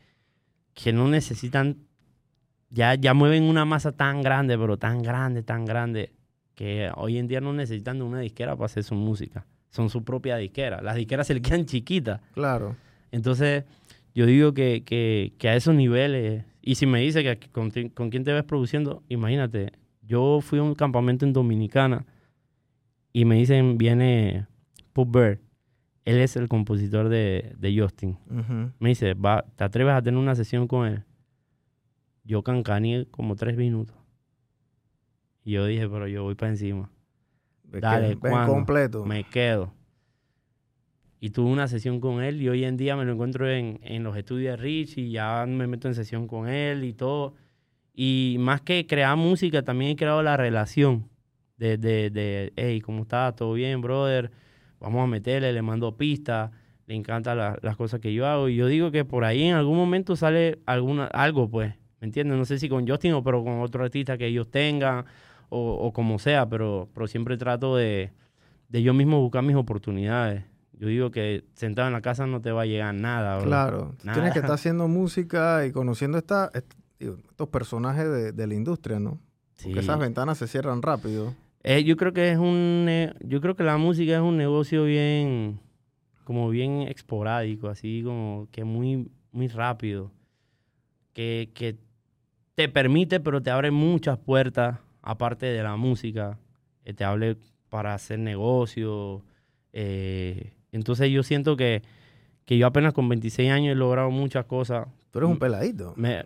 [0.73, 1.77] que no necesitan,
[2.71, 6.13] ya, ya mueven una masa tan grande, pero tan grande, tan grande,
[6.55, 9.45] que hoy en día no necesitan de una disquera para hacer su música.
[9.71, 10.81] Son su propia disquera.
[10.83, 12.21] Las disqueras se le quedan chiquitas.
[12.35, 12.77] Claro.
[13.11, 13.65] Entonces,
[14.15, 18.25] yo digo que, que, que a esos niveles, y si me dice que con, quién
[18.25, 22.07] te ves produciendo, imagínate, yo fui a un campamento en Dominicana
[23.13, 24.47] y me dicen, viene
[24.93, 25.41] Pop Bear,
[26.05, 28.17] él es el compositor de, de Justin.
[28.79, 31.05] Me dice, va, ¿te atreves a tener una sesión con él?
[32.25, 33.97] Yo cancaní como tres minutos.
[35.45, 36.89] Y yo dije, pero yo voy para encima.
[37.73, 38.53] Que Dale, ¿cuándo?
[38.53, 39.05] completo.
[39.05, 39.73] Me quedo.
[41.25, 44.03] Y tuve una sesión con él y hoy en día me lo encuentro en, en
[44.03, 47.35] los estudios de Rich y ya me meto en sesión con él y todo.
[47.95, 51.09] Y más que crear música, también he creado la relación
[51.59, 53.37] de, de, de hey, ¿cómo estás?
[53.37, 54.33] ¿Todo bien, brother?
[54.81, 56.51] Vamos a meterle, le mando pistas,
[56.89, 58.49] le encantan la- las cosas que yo hago.
[58.49, 62.37] Y yo digo que por ahí en algún momento sale alguna, algo, pues, ¿me entiendes?
[62.37, 65.05] No sé si con Justin o pero con otro artista que ellos tengan
[65.51, 68.11] o, o como sea, pero, pero siempre trato de,
[68.69, 70.43] de yo mismo buscar mis oportunidades.
[70.83, 73.47] Yo digo que sentado en la casa no te va a llegar nada, bro.
[73.47, 73.95] Claro.
[74.03, 74.15] Nada.
[74.15, 76.51] Tienes que estar haciendo música y conociendo esta,
[76.99, 79.21] estos personajes de, de la industria, ¿no?
[79.63, 79.79] Porque Sí.
[79.79, 81.35] esas ventanas se cierran rápido.
[81.63, 84.83] Eh, yo creo que es un, ne- yo creo que la música es un negocio
[84.83, 85.61] bien,
[86.25, 90.11] como bien esporádico, así como que muy, muy rápido,
[91.13, 91.77] que, que
[92.57, 96.41] te permite, pero te abre muchas puertas, aparte de la música,
[96.85, 97.37] eh, te hable
[97.69, 99.23] para hacer negocio.
[99.73, 101.83] eh, entonces yo siento que,
[102.45, 104.87] que yo apenas con 26 años he logrado muchas cosas.
[105.11, 105.93] Tú eres un peladito.
[105.97, 106.25] Me,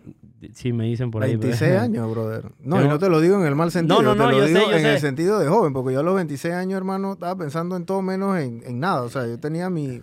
[0.52, 1.32] sí, me dicen por ahí.
[1.36, 2.52] pero- 26 años, brother.
[2.60, 4.00] No, y no te lo digo en el mal sentido.
[4.02, 5.00] no, no, te lo yo sé, digo yo en el sé.
[5.00, 8.38] sentido de joven, porque yo a los 26 años, hermano, estaba pensando en todo menos
[8.38, 9.02] en, en nada.
[9.02, 10.00] O sea, yo tenía mi...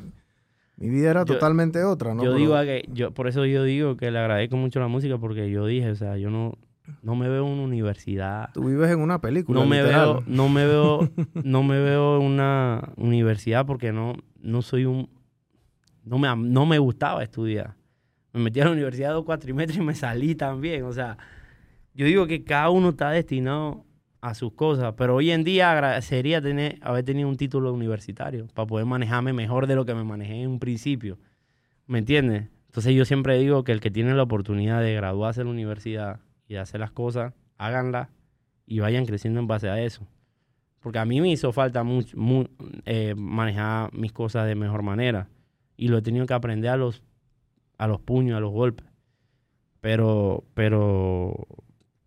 [0.75, 2.23] Mi vida era Yo- totalmente otra, ¿no?
[2.23, 5.19] yo digo a que yo por eso yo digo que le agradezco mucho la música
[5.19, 6.58] porque yo dije, o sea, yo no
[7.03, 8.49] no me veo en una universidad.
[8.56, 10.06] Tú vives en una película, No me literal.
[10.15, 11.10] veo no me veo
[11.43, 15.10] no me veo en una universidad porque no no soy un
[16.03, 17.75] no me no me gustaba estudiar.
[18.34, 21.17] Me metí a la universidad dos cuatrimestres y me salí también, o sea,
[21.93, 23.86] yo digo que cada uno está destinado
[24.21, 28.65] a sus cosas, pero hoy en día agradecería tener, haber tenido un título universitario para
[28.65, 31.19] poder manejarme mejor de lo que me manejé en un principio.
[31.88, 32.47] ¿Me entiendes?
[32.67, 36.21] Entonces yo siempre digo que el que tiene la oportunidad de graduarse en la universidad
[36.47, 38.10] y de hacer las cosas, háganlas
[38.65, 40.08] y vayan creciendo en base a eso.
[40.83, 42.45] Porque a mí me hizo falta mucho, mu-
[42.85, 45.29] eh, manejar mis cosas de mejor manera.
[45.77, 47.01] Y lo he tenido que aprender a los,
[47.77, 48.85] a los puños, a los golpes.
[49.81, 51.47] Pero, pero,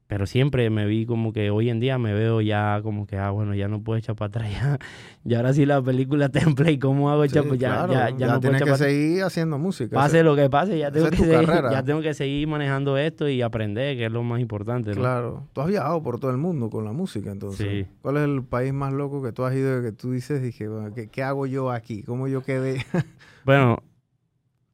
[0.06, 3.30] pero siempre me vi como que hoy en día me veo ya como que, ah,
[3.30, 4.46] bueno, ya no puedo echar para atrás.
[4.56, 4.78] Ya,
[5.24, 7.92] y ahora sí la película está en play, ¿cómo hago Sí, echar pues ya, claro,
[7.92, 9.94] ya, ya, no tienes que seguir haciendo música.
[9.94, 13.42] Pase lo que pase, ya tengo, que seguir, ya tengo que seguir manejando esto y
[13.42, 14.90] aprender, que es lo más importante.
[14.90, 15.00] ¿no?
[15.00, 15.48] Claro.
[15.52, 17.86] Tú has viajado por todo el mundo con la música, entonces.
[17.86, 17.90] Sí.
[18.02, 20.68] ¿Cuál es el país más loco que tú has ido y que tú dices, dije,
[20.68, 22.02] bueno, ¿qué, qué hago yo aquí?
[22.02, 22.84] ¿Cómo yo quedé?
[23.44, 23.78] Bueno,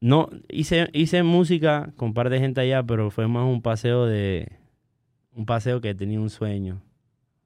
[0.01, 4.07] no, hice, hice música con un par de gente allá, pero fue más un paseo
[4.07, 4.51] de,
[5.35, 6.81] un paseo que tenía un sueño.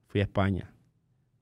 [0.06, 0.72] Fui a España.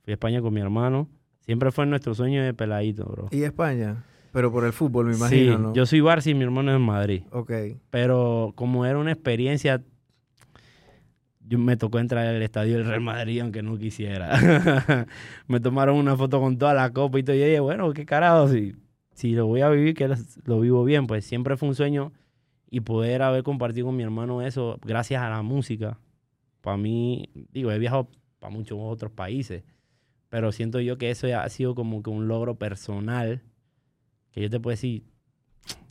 [0.04, 1.08] Fui a España con mi hermano.
[1.40, 3.28] Siempre fue nuestro sueño de peladito, bro.
[3.30, 4.04] y España.
[4.32, 5.72] Pero por el fútbol, me imagino, sí, ¿no?
[5.72, 7.22] yo soy Barça y mi hermano es en Madrid.
[7.30, 7.52] Ok.
[7.88, 9.82] Pero como era una experiencia,
[11.40, 14.38] yo me tocó entrar al estadio del Real Madrid aunque no quisiera.
[15.48, 17.34] me tomaron una foto con toda la copa y todo.
[17.34, 18.74] Y yo dije, bueno, qué carajo, si,
[19.14, 21.06] si lo voy a vivir, que lo vivo bien.
[21.06, 22.12] Pues siempre fue un sueño
[22.68, 25.98] y poder haber compartido con mi hermano eso gracias a la música.
[26.66, 28.08] Para mí, digo, he viajado
[28.40, 29.62] para muchos otros países,
[30.28, 33.44] pero siento yo que eso ha sido como que un logro personal
[34.32, 35.04] que yo te puedo decir,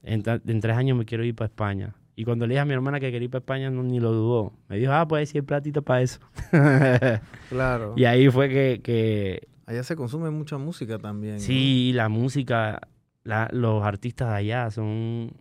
[0.04, 1.96] en, tres años me quiero ir para España.
[2.18, 4.12] Y cuando le dije a mi hermana que quería ir para España, no, ni lo
[4.12, 4.52] dudó.
[4.68, 6.20] Me dijo, ah, pues sí, hay platito para eso.
[7.48, 7.94] Claro.
[7.96, 11.36] y ahí fue que, que Allá se consume mucha música también.
[11.36, 11.40] ¿no?
[11.40, 12.82] sí, la música,
[13.24, 15.32] la- los artistas de allá son,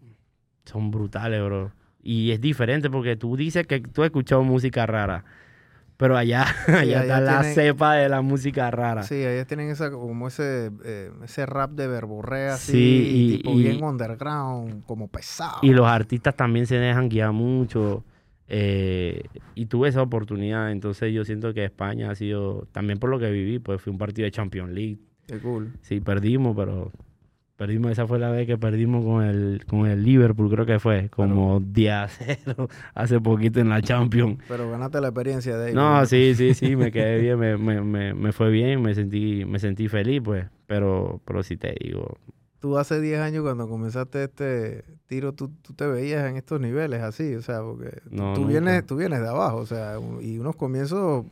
[0.64, 1.72] son brutales, bro.
[2.04, 5.24] Y es diferente porque tú dices que tú has escuchado música rara.
[5.96, 9.04] Pero allá, allá, allá está la cepa de la música rara.
[9.04, 13.52] Sí, ellos tienen esa, como ese, eh, ese rap de verborrea así, Sí, y- tipo
[13.52, 15.58] y- bien underground, como pesado.
[15.62, 18.04] Y los artistas también se dejan guiar mucho.
[18.46, 19.22] eh,
[19.54, 20.70] y tuve esa oportunidad.
[20.70, 23.98] Entonces yo siento que España ha sido, también por lo que viví, pues fue un
[23.98, 24.98] partido de Champions League.
[25.26, 25.72] Qué cool.
[25.80, 26.92] Sí, perdimos, pero
[27.56, 27.90] perdimos.
[27.92, 31.08] Esa fue la vez que perdimos con el, con el Liverpool, creo que fue.
[31.10, 34.38] Como 10 a 0 hace poquito en la Champions.
[34.48, 35.76] Pero ganaste la experiencia de ellos.
[35.82, 39.44] No, sí, sí, sí, me quedé bien, me, me, me, me fue bien, me sentí,
[39.44, 40.46] me sentí feliz, pues.
[40.66, 42.16] Pero, pero sí te digo,
[42.60, 47.02] Tú hace 10 años cuando comenzaste este tiro, tú, tú te veías en estos niveles
[47.02, 48.52] así, o sea, porque tú- No, tú, nunca.
[48.52, 51.26] vienes, tú vienes de abajo, o sea, y unos comienzos,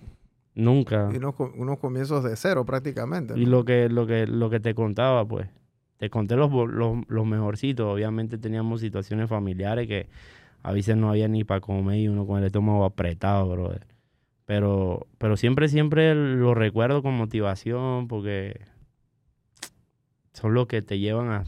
[0.54, 1.08] nunca.
[1.10, 3.32] y unos, unos comienzos de cero prácticamente.
[3.38, 5.48] Y lo que, lo que, lo que te contaba, pues,
[6.02, 7.86] te conté los, los, los mejorcitos.
[7.86, 10.08] Obviamente teníamos situaciones familiares que
[10.64, 13.86] a veces no había ni para comer y uno con el estómago apretado, brother.
[14.44, 18.62] Pero, pero siempre, siempre lo recuerdo con motivación porque
[20.32, 21.44] son los que te llevan a,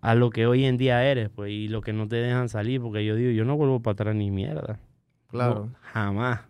[0.00, 2.80] a lo que hoy en día eres, pues, y lo que no te dejan salir,
[2.80, 4.80] porque yo digo, yo no vuelvo para atrás ni mierda.
[5.28, 5.66] Claro.
[5.66, 6.40] No, jamás.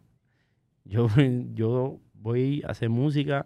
[0.87, 1.09] Yo,
[1.53, 3.45] yo voy a hacer música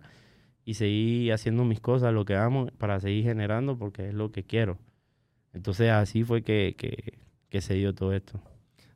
[0.64, 4.44] y seguir haciendo mis cosas, lo que amo, para seguir generando porque es lo que
[4.44, 4.78] quiero.
[5.52, 8.40] Entonces así fue que, que, que se dio todo esto.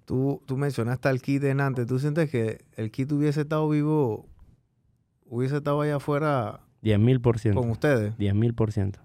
[0.04, 4.28] Tú, tú mencionaste al Kid en antes, ¿tú sientes que el Kid hubiese estado vivo,
[5.24, 7.60] hubiese estado allá afuera 10 mil por ciento.
[7.60, 8.16] con ustedes?
[8.16, 9.00] 10 mil por ciento.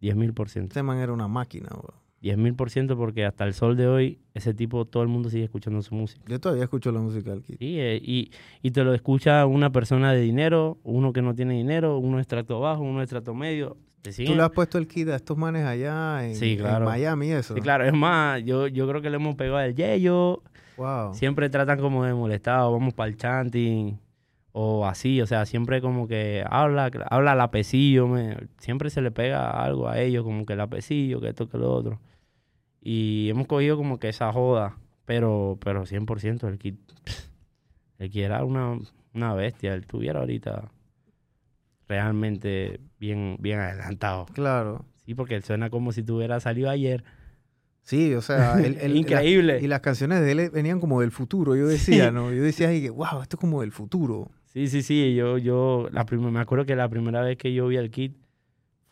[0.00, 0.72] 10 mil por ciento.
[0.72, 1.94] Este man era una máquina, bro.
[2.24, 5.28] 10 mil por ciento porque hasta el sol de hoy ese tipo, todo el mundo
[5.28, 6.22] sigue escuchando su música.
[6.26, 7.56] Yo todavía escucho la música del Kid.
[7.58, 8.30] Sí, eh, y,
[8.62, 12.22] y te lo escucha una persona de dinero, uno que no tiene dinero, uno de
[12.22, 13.76] estrato bajo, uno de estrato medio.
[14.00, 16.86] Te ¿Tú le has puesto el Kid a estos manes allá en, Sí, en claro.
[16.86, 17.54] Miami eso?
[17.54, 20.42] Sí, claro, es más, yo, yo creo que le hemos pegado el yeyo.
[20.78, 21.12] Wow.
[21.12, 23.98] Siempre tratan como de molestado, vamos para el chanting
[24.52, 29.50] o así, o sea, siempre como que habla, habla lapecillo, me, siempre se le pega
[29.50, 32.00] algo a ellos, como que lapecillo, que esto, que lo otro.
[32.86, 34.76] Y hemos cogido como que esa joda,
[35.06, 36.74] pero, pero 100% el kid,
[37.98, 38.78] el kid era una,
[39.14, 40.70] una bestia, él tuviera ahorita
[41.88, 44.26] realmente bien, bien adelantado.
[44.34, 44.84] Claro.
[45.04, 47.04] Sí, porque él suena como si tuviera salido ayer.
[47.82, 49.54] Sí, o sea, él- Increíble.
[49.54, 52.32] la- y las canciones de él venían como del futuro, yo decía, ¿no?
[52.32, 54.30] Yo decía, que, wow, esto es como del futuro.
[54.46, 55.14] Sí, sí, sí.
[55.14, 58.12] Yo, yo, la me acuerdo que la primera vez que yo vi al Kid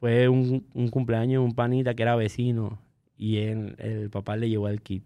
[0.00, 2.78] fue un, un cumpleaños de un panita que era vecino
[3.22, 3.38] y
[3.78, 5.02] el papá le llevó al Kid.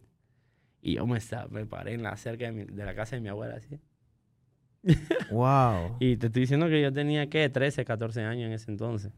[0.80, 1.18] Y yo me,
[1.50, 3.78] me paré en la cerca de, mi- de la casa de mi abuela, así.
[5.30, 5.96] Wow.
[6.00, 7.48] Y te estoy diciendo que yo tenía, ¿qué?
[7.48, 9.12] 13, 14 años en ese entonces.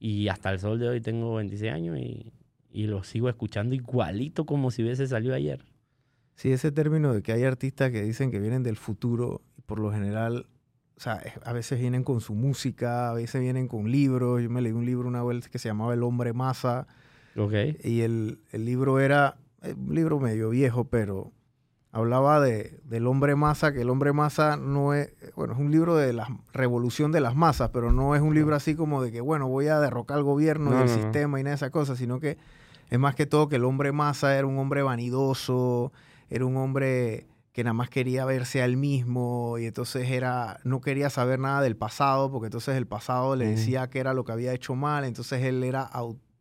[0.00, 2.32] Y hasta el sol de hoy tengo 26 años y,
[2.72, 5.64] y lo sigo escuchando igualito como si hubiese salido ayer.
[6.34, 9.78] Sí, ese término de que hay artistas que dicen que vienen del futuro y por
[9.78, 10.46] lo general,
[10.96, 14.42] o sea, a veces vienen con su música, a veces vienen con libros.
[14.42, 16.86] Yo me leí un libro una vez que se llamaba El hombre masa
[17.36, 17.52] ¿Ok?
[17.82, 21.32] y el, el libro era eh, un libro medio viejo, pero
[21.94, 25.94] hablaba de, del hombre masa, que el hombre masa no es, bueno, es un libro
[25.94, 29.20] de la revolución de las masas, pero no es un libro así como de que,
[29.20, 31.02] bueno, voy a derrocar al gobierno y el no, no.
[31.02, 32.36] sistema y nada de esas cosas, sino que
[32.90, 35.92] es más que todo que el hombre masa era un hombre vanidoso,
[36.30, 41.08] era un hombre que nada más quería verse al mismo y entonces era no quería
[41.08, 44.52] saber nada del pasado porque entonces el pasado le decía que era lo que había
[44.52, 45.88] hecho mal, entonces él era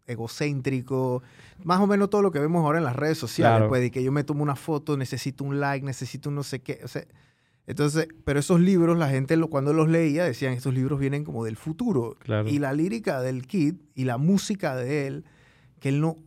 [0.08, 1.22] egocéntrico,
[1.64, 3.70] más o menos todo lo que vemos ahora en las redes sociales, Claro.
[3.70, 6.62] pues de que yo me tomo una foto, necesito un like, necesito un no sé
[6.62, 7.06] qué, o sea,
[7.66, 11.45] entonces, pero esos libros la gente lo- cuando los leía decían estos libros vienen como
[11.45, 12.49] del futuro Claro.
[12.49, 15.26] y la lírica del Kid y la música de él,
[15.80, 16.18] que él no,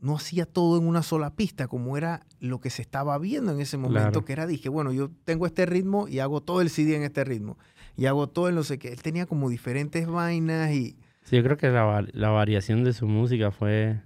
[0.00, 3.60] no hacía todo en una sola pista, como era lo que se estaba viendo en
[3.60, 4.24] ese momento, Claro.
[4.24, 7.22] que era, dije, bueno, yo tengo este ritmo y hago todo el CD en este
[7.22, 7.56] ritmo,
[7.96, 8.88] y hago todo en no sé qué.
[8.88, 13.06] Él tenía como diferentes vainas y, Sí, yo creo que la, la variación de su
[13.06, 14.00] música fue...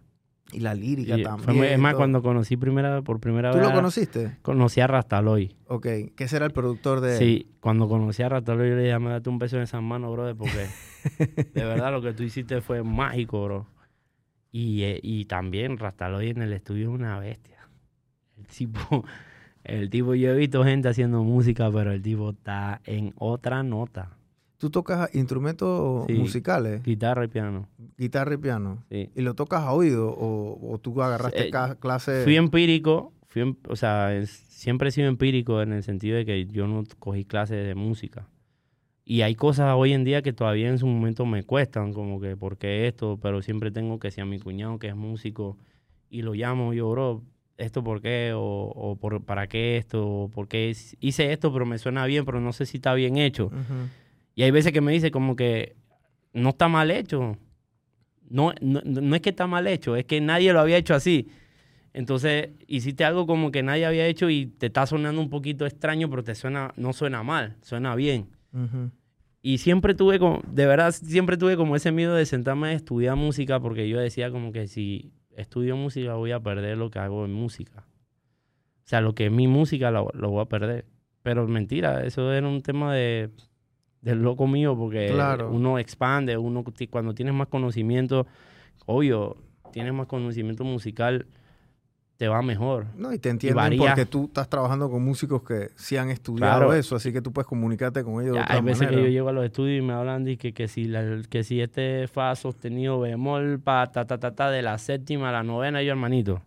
[0.53, 1.57] y la lírica y también.
[1.57, 1.99] fue es más, todo.
[2.01, 3.67] cuando conocí primera, por primera ¿Tú vez...
[3.67, 4.37] lo a- conociste?
[4.43, 5.57] Conocí a Rastaloy.
[5.69, 5.83] Ok,
[6.17, 7.17] que ese era el productor de...
[7.17, 10.13] Sí, cuando conocí a Rastaloy yo le dije, "Me date un beso en esas manos,
[10.13, 10.67] brother, porque
[11.55, 13.67] de verdad lo que tú hiciste fue mágico, bro.
[14.53, 17.59] Y, eh, y también Rastaloy en el estudio es una bestia.
[18.37, 19.05] El tipo,
[19.65, 24.11] el tipo, yo he visto gente haciendo música, pero el tipo está en otra nota.
[24.65, 26.15] ¿Tú tocas instrumentos Sí.
[26.15, 27.69] musicales, Guitarra y piano.
[27.99, 28.83] guitarra y piano?
[28.91, 29.11] Sí.
[29.15, 32.25] ¿Y lo tocas a oído o, o tú agarraste Eh, clase?
[32.25, 36.25] Fui empírico, fui em- o sea, es- siempre he sido empírico en el sentido de
[36.25, 38.27] que yo no cogí clases de música.
[39.05, 42.35] Y hay cosas hoy en día que todavía en su momento me cuestan, como que,
[42.39, 43.19] ¿por qué esto?
[43.21, 45.59] Pero siempre tengo que si a mi cuñado que es músico
[46.09, 47.23] y lo llamo yo, bro,
[47.59, 48.41] esto por qué, o,
[48.75, 52.41] o por, para qué esto, o por qué hice esto, pero me suena bien, pero
[52.41, 53.51] no sé si está bien hecho.
[54.35, 55.77] Y hay veces que me dice como que
[56.33, 57.39] no está mal hecho.
[58.29, 61.29] No, no, no es que está mal hecho, es que nadie lo había hecho así.
[61.93, 66.11] Entonces hiciste algo como que nadie había hecho y te está sonando un poquito extraño,
[66.11, 68.29] pero te suena, no suena mal, suena bien.
[69.43, 73.15] Y siempre tuve como, de verdad, siempre tuve como ese miedo de sentarme a estudiar
[73.15, 77.25] música porque yo decía como que si estudio música voy a perder lo que hago
[77.25, 77.87] en música.
[78.85, 80.87] O sea, lo que es mi música lo, lo voy a perder.
[81.23, 83.31] Pero mentira, eso era un tema de
[84.05, 85.51] del loco mío porque Claro.
[85.51, 88.27] uno expande, uno cuando tienes más conocimiento,
[88.87, 89.37] obvio,
[89.73, 91.27] tienes más conocimiento musical,
[92.19, 92.87] te va mejor.
[92.97, 96.75] No, y te entienden porque tú estás trabajando con músicos que sí han estudiado Claro.
[96.75, 98.97] eso, así que tú puedes comunicarte con ellos de Ya, otra hay veces manera.
[98.99, 101.43] que yo llego a los estudios y me hablan de que, que, si, la- que
[101.43, 105.43] si este fa sostenido bemol pa ta ta ta ta de la séptima a la
[105.43, 106.41] novena, yo hermanito,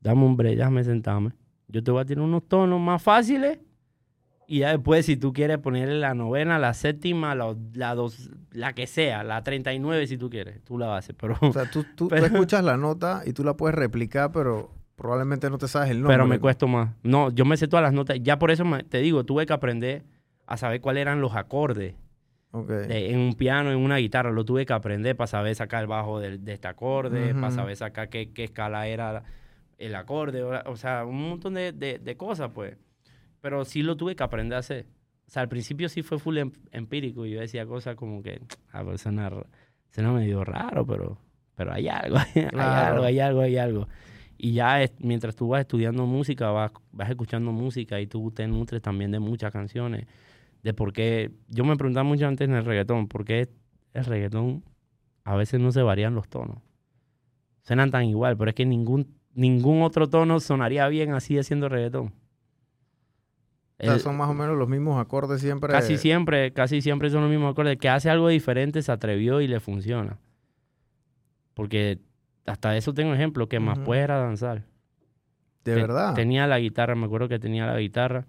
[0.00, 1.32] dame un break, déjame sentarme.
[1.66, 3.58] Yo te voy a tirar unos tonos más fáciles
[4.48, 8.72] y ya después si tú quieres ponerle la novena, la séptima, la, la dos, la
[8.72, 11.88] que sea, la 39 si tú quieres, tú la haces, pero, O sea, tú, tú-
[11.94, 15.90] tú Pero- escuchas la nota y tú la puedes replicar, pero probablemente no te sabes
[15.90, 16.14] el nombre.
[16.16, 16.90] pero me cuesta más.
[17.04, 19.52] No, yo me sé todas las notas, ya por eso me- te digo, tuve que
[19.52, 20.02] aprender
[20.46, 21.94] a saber cuáles eran los acordes.
[22.66, 25.86] De- en un piano, en una guitarra, lo tuve que aprender para saber sacar el
[25.86, 29.22] bajo del- de, este acorde, para saber sacar qué, qué escala era
[29.76, 32.76] el acorde, o, sea, un montón de, de- de cosas, pues.
[33.40, 34.86] Pero sí lo tuve que aprender a hacer.
[35.26, 38.40] O sea, al principio sí fue full em- empírico y yo decía cosas como que,
[38.72, 39.44] ah, pero suena, r-
[39.90, 41.18] suena medio raro, pero,
[41.54, 42.92] pero hay algo, hay Claro.
[42.94, 43.88] algo, hay algo, hay algo.
[44.38, 48.46] Y ya es- mientras tú vas estudiando música, vas, vas escuchando música y tú te
[48.46, 50.06] nutres también de muchas canciones
[50.62, 51.30] de por qué.
[51.48, 53.48] Yo me preguntaba mucho antes en el reggaetón, por qué
[53.94, 54.64] el reggaetón
[55.24, 56.58] a veces no se varían los tonos.
[57.62, 62.12] Suenan tan igual, pero es que ningún, ningún otro tono sonaría bien así haciendo reggaetón.
[63.80, 65.72] O sea, El- son más o menos los mismos acordes siempre.
[65.72, 67.72] casi siempre, casi siempre son los mismos acordes.
[67.74, 70.18] El que hace algo diferente se atrevió y le funciona.
[71.54, 72.00] Porque
[72.46, 73.86] hasta eso tengo ejemplo, que más Ujú.
[73.86, 74.64] puede era danzar.
[75.64, 76.14] De Te- verdad.
[76.14, 78.26] Tenía la guitarra, me acuerdo que tenía la guitarra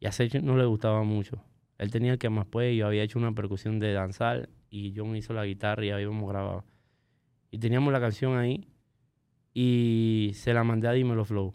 [0.00, 1.42] y a Sech no le gustaba mucho.
[1.78, 4.94] Él tenía el que más puede y yo había hecho una percusión de danzar y
[4.96, 6.64] John hizo la guitarra y habíamos grabado.
[7.50, 8.66] Y teníamos la canción ahí
[9.54, 11.54] y se la mandé a Dímelo Flow.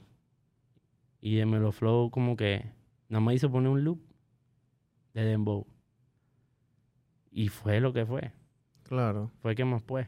[1.20, 2.72] Y Dímelo Flow como que
[3.12, 4.00] nada más hizo poner un loop
[5.14, 5.68] de Dembow.
[7.30, 8.32] Y fue lo que fue.
[8.84, 9.32] Claro.
[9.42, 10.08] Fue que más pues.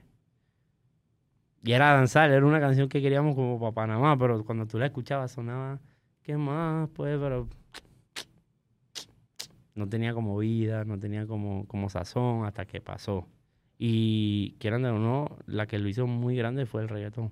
[1.64, 4.86] Y era danzar, era una canción que queríamos como para Panamá, pero cuando tú la
[4.88, 5.80] escuchabas sonaba,
[6.22, 6.90] ¿qué más?
[6.94, 7.48] Pues, pero
[9.76, 13.28] no tenía como vida, no tenía como, como sazón hasta que pasó.
[13.78, 17.32] Y quieran o no, la que lo hizo muy grande fue el reggaetón.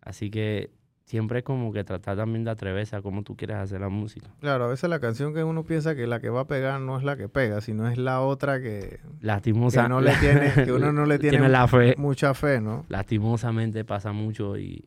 [0.00, 0.70] Así que
[1.12, 4.28] siempre es como que tratar también de atreverse a cómo tú quieres hacer la música.
[4.40, 6.96] Claro, a veces la canción que uno piensa que la que va a pegar no
[6.96, 10.72] es la que pega, sino es la otra que, Lastimosa, que no le tiene, que
[10.72, 11.94] uno no le tiene, la fe.
[11.98, 12.86] mucha fe, ¿no?
[12.88, 14.86] lastimosamente pasa mucho y,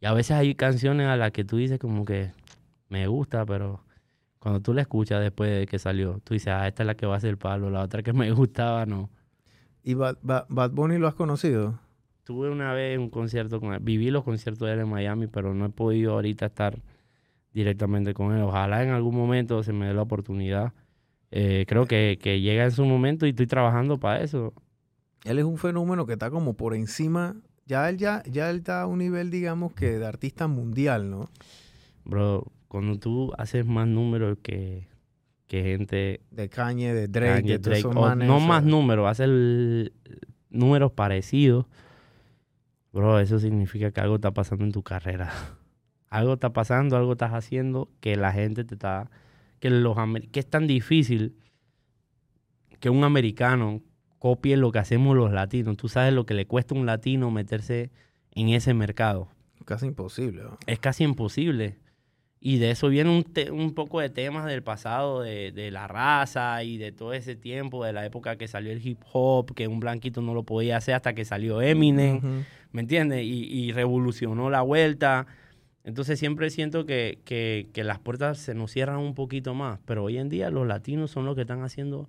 [0.00, 2.30] y a veces hay canciones a las que tú dices como que
[2.88, 3.80] me gusta, pero
[4.38, 7.06] cuando tú la escuchas después de que salió, tú dices, ah, esta es la que
[7.06, 9.10] va a ser el palo, la otra que me gustaba, no.
[9.82, 11.80] ¿Y Bad, Bad- Bad Bunny lo has conocido?
[12.24, 15.52] Tuve una vez un concierto con él, viví los conciertos de él en Miami, pero
[15.54, 16.80] no he podido ahorita estar
[17.52, 18.42] directamente con él.
[18.42, 20.72] Ojalá en algún momento se me dé la oportunidad.
[21.30, 24.54] Eh, creo que, que llega en su momento y estoy trabajando para eso.
[25.24, 28.82] Él es un fenómeno que está como por encima, ya él, ya, ya él está
[28.82, 31.28] a un nivel, digamos, que de artista mundial, ¿no?
[32.04, 34.86] Bro, cuando tú haces más números que,
[35.46, 39.92] que gente De Kanye, de Drake, Kanye, de Drake, o no más números, hacer el-
[40.50, 41.66] números parecidos.
[42.94, 45.32] Bro, eso significa que algo está pasando en tu carrera.
[46.08, 49.10] algo está pasando, algo estás haciendo que la gente te está...
[49.58, 49.96] Que, los,
[50.30, 51.36] que es tan difícil
[52.80, 53.80] que un americano
[54.18, 55.76] copie lo que hacemos los latinos.
[55.76, 57.90] Tú sabes lo que le cuesta a un latino meterse
[58.32, 59.28] en ese mercado
[59.64, 60.58] Casi imposible, ¿no?
[60.66, 61.78] es casi imposible.
[62.38, 65.88] Y de eso viene un, te- un poco de temas del pasado, de, de la
[65.88, 69.66] raza y de todo ese tiempo, de la época que salió el hip hop, que
[69.66, 72.44] un blanquito no lo podía hacer hasta que salió Eminem.
[72.74, 73.22] ¿Me entiendes?
[73.24, 75.26] Y, y revolucionó la vuelta.
[75.84, 80.02] Entonces siempre siento que, que, que las puertas se nos cierran un poquito más, pero
[80.04, 82.08] hoy en día los latinos son los que están haciendo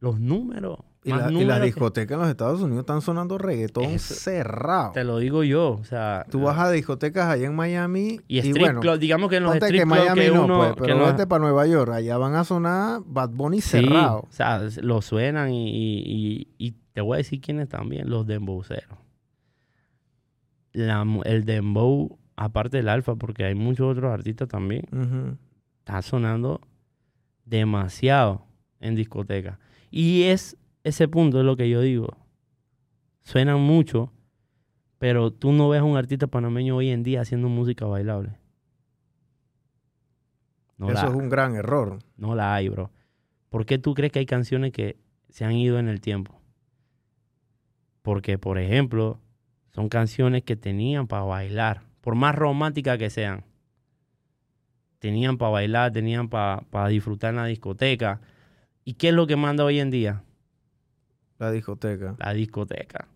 [0.00, 0.78] los números.
[1.02, 4.90] Y, las que- discotecas en los Estados Unidos están sonando reggaetón Eso- cerrado.
[4.92, 6.26] Te lo digo yo, o sea...
[6.30, 9.80] Tú vas a discotecas allá en Miami y bueno, club, digamos que en los strip
[9.80, 10.58] que Miami que no, uno...
[10.58, 13.70] pues, que pero los- vete para Nueva York, allá van a sonar Bad Bunny Sí,
[13.70, 14.18] cerrado.
[14.28, 18.98] o sea, lo suenan y, y- te voy a decir quiénes también, los dembowceros.
[20.76, 25.38] La el dembow, aparte del alfa, porque hay muchos otros artistas también,
[25.78, 26.60] está sonando
[27.44, 28.44] demasiado
[28.80, 29.58] en discoteca.
[29.90, 32.16] Y es ese punto es lo que yo digo.
[33.22, 34.12] Suenan mucho,
[34.98, 38.38] pero tú no ves a un artista panameño hoy en día haciendo música bailable.
[40.76, 41.98] No Eso la, es un gran error.
[42.16, 42.90] no la hay, bro.
[43.48, 44.98] ¿Por qué tú crees que hay canciones que
[45.30, 46.38] se han ido en el tiempo?
[48.02, 49.18] Porque, por ejemplo,
[49.76, 53.44] son canciones que tenían para bailar, por más románticas que sean.
[55.00, 58.22] Tenían para bailar, tenían para disfrutar en la discoteca.
[58.86, 60.24] ¿Y qué es lo que manda hoy en día?
[61.38, 62.16] La discoteca.
[62.18, 63.06] La discoteca.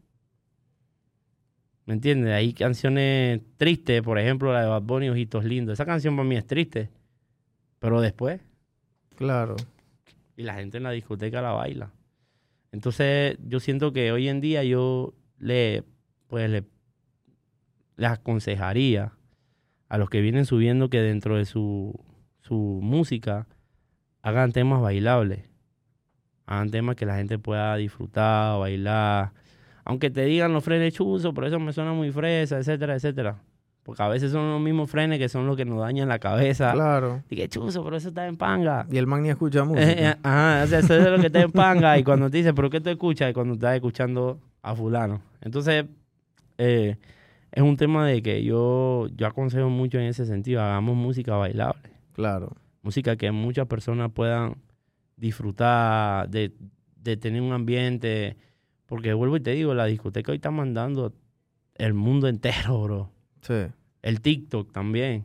[1.87, 2.35] ¿Me entiendes?
[2.35, 5.73] Hay canciones tristes, por ejemplo, la de Bad Bunny, Ojitos Lindos.
[5.73, 6.91] Esa canción para mí es triste.
[7.79, 8.39] Pero después,
[9.17, 9.57] Claro.
[10.37, 11.91] y la gente en la discoteca la baila.
[12.71, 15.85] Entonces, yo siento que hoy en día yo le,
[16.31, 16.65] pues, le,
[18.07, 19.13] aconsejaría
[19.89, 21.93] a los que vienen subiendo que dentro de su,
[22.41, 23.47] su música
[24.23, 25.41] hagan temas bailables.
[26.47, 29.33] Hagan temas que la gente pueda disfrutar, bailar.
[29.85, 33.43] Aunque te digan los frenes chuzos, por eso me suena muy fresa, etcétera, etcétera.
[33.83, 36.73] Porque a veces son los mismos frenes que son los que nos dañan la cabeza.
[36.73, 37.23] Claro.
[37.29, 38.87] Dije, chuzo, pero eso está en panga.
[38.91, 39.91] Y el man ni escucha Eh, música.
[40.13, 41.99] eh, ajá, o sea, eso es lo que te empanga.
[41.99, 43.31] Y cuando te dice, ¿pero qué tú escuchas?
[43.31, 45.23] Y cuando estás escuchando a fulano.
[45.41, 45.87] Entonces,
[46.61, 46.97] eh,
[47.53, 50.63] es un tema de que yo, yo aconsejo mucho en ese sentido.
[50.63, 51.91] Hagamos música bailable.
[52.13, 52.57] Claro.
[52.83, 54.57] Música que muchas personas puedan
[55.17, 56.53] disfrutar de,
[56.97, 58.37] de tener un ambiente.
[58.87, 61.13] Porque vuelvo y te digo, la discoteca hoy está mandando
[61.77, 63.11] el mundo entero, bro.
[63.43, 63.55] Sí.
[64.03, 65.25] El TikTok también.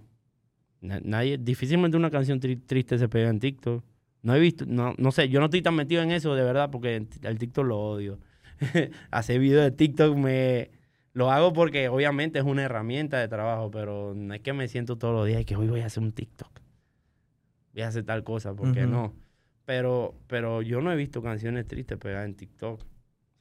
[0.81, 3.83] Na- Nadie, difícilmente una canción tri- triste se pega en TikTok.
[4.21, 6.69] No he visto, no, no sé, yo no estoy tan metido en eso de verdad
[6.71, 8.19] porque el TikTok lo odio.
[9.11, 10.69] Hacer videos de TikTok me
[11.15, 14.97] lo hago porque obviamente es una herramienta de trabajo, pero no es que me siento
[14.97, 16.59] todos los días y que hoy voy a hacer un TikTok.
[17.73, 19.13] Voy a hacer tal cosa, porque no.
[19.63, 22.81] Pero, pero yo no he visto canciones tristes pegadas en TikTok.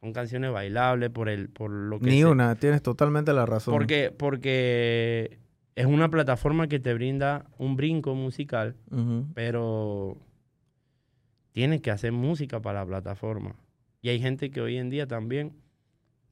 [0.01, 3.75] Son canciones bailables por el, por lo que Ni una, tienes totalmente la razón.
[3.75, 5.41] porque, porque
[5.75, 8.77] es una plataforma que te brinda un brinco musical,
[9.35, 10.17] pero
[11.51, 13.57] tienes que hacer música para la plataforma.
[14.01, 15.55] Y hay gente que hoy en día también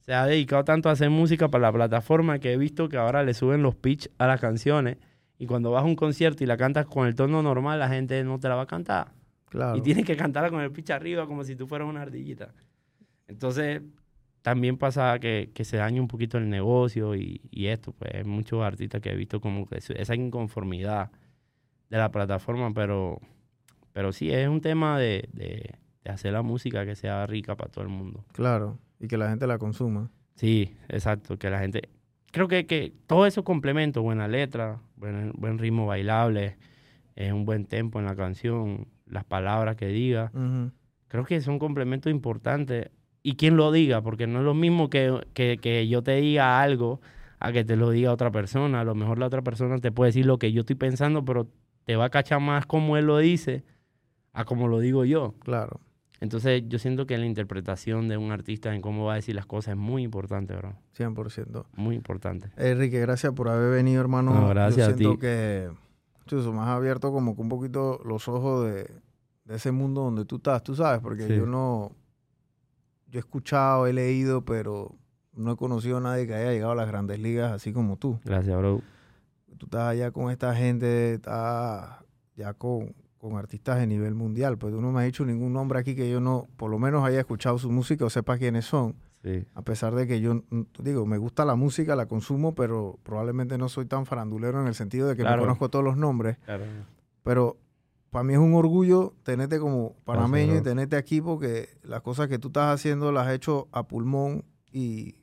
[0.05, 3.23] se ha dedicado tanto a hacer música para la plataforma que he visto que ahora
[3.23, 4.97] le suben los pitch a las canciones
[5.39, 8.23] y cuando vas a un concierto y la cantas con el tono normal, la gente
[8.23, 9.11] no te la va a cantar.
[9.49, 9.77] Claro.
[9.77, 12.53] Y tienes que cantarla con el pitch arriba como si tú fueras una ardillita.
[13.27, 13.81] Entonces,
[14.41, 18.23] también pasa que, que se daña un poquito el negocio y, y esto, pues hay
[18.25, 21.11] muchos artistas que he visto como que esa inconformidad
[21.89, 23.19] de la plataforma, pero,
[23.93, 27.71] pero sí, es un tema de, de- de hacer la música que sea rica para
[27.71, 28.25] todo el mundo.
[28.33, 28.77] Claro.
[29.03, 30.09] Y que la gente la consuma.
[30.35, 31.89] Sí, exacto, que la gente...
[32.31, 36.55] Creo que, que todo eso complemento, buena letra, buen, buen ritmo bailable,
[37.17, 40.31] eh, un buen tempo en la canción, las palabras que diga,
[41.09, 42.89] creo que son complementos importantes.
[43.21, 46.61] Y quien lo diga, porque no es lo mismo que, que- que yo te diga
[46.61, 47.01] algo
[47.39, 48.79] a que te lo diga otra persona.
[48.79, 51.49] A lo mejor la otra persona te puede decir lo que yo estoy pensando, pero
[51.83, 53.63] te va a cachar más como él lo dice
[54.31, 55.35] a como lo digo yo.
[55.39, 55.81] Claro.
[56.19, 59.45] Entonces yo siento que la interpretación de un artista en cómo va a decir las
[59.45, 60.75] cosas es muy importante, bro.
[60.97, 61.65] 100%.
[61.75, 62.49] Muy importante.
[62.55, 64.33] Enrique, gracias por haber venido, hermano.
[64.33, 65.19] No, gracias Yo a siento ti.
[65.19, 65.69] que
[66.25, 68.89] chuzo, me has abierto como que un poquito los ojos de,
[69.45, 71.35] de ese mundo donde tú estás, tú sabes, porque Sí.
[71.35, 71.91] yo no...
[73.07, 74.95] Yo he escuchado, he leído, pero
[75.33, 78.19] no he conocido a nadie que haya llegado a las grandes ligas así como tú.
[78.23, 78.81] Gracias, bro.
[79.57, 81.97] Tú estás allá con esta gente, estás
[82.35, 85.79] ya con, con artistas de nivel mundial, pues tú no me has dicho ningún nombre
[85.79, 88.95] aquí que yo no, por lo menos haya escuchado su música o sepa quiénes son.
[89.23, 89.45] Sí.
[89.53, 90.43] A pesar de que yo,
[90.79, 94.75] digo, me gusta la música, la consumo, pero probablemente no soy tan farandulero en el
[94.75, 95.37] sentido de que Claro.
[95.37, 96.37] me conozco todos los nombres.
[96.39, 96.65] Claro.
[97.23, 97.55] Pero
[98.09, 102.37] para mí es un orgullo tenerte como panameño y tenerte aquí porque las cosas que
[102.39, 105.15] tú estás haciendo las has hecho a pulmón y,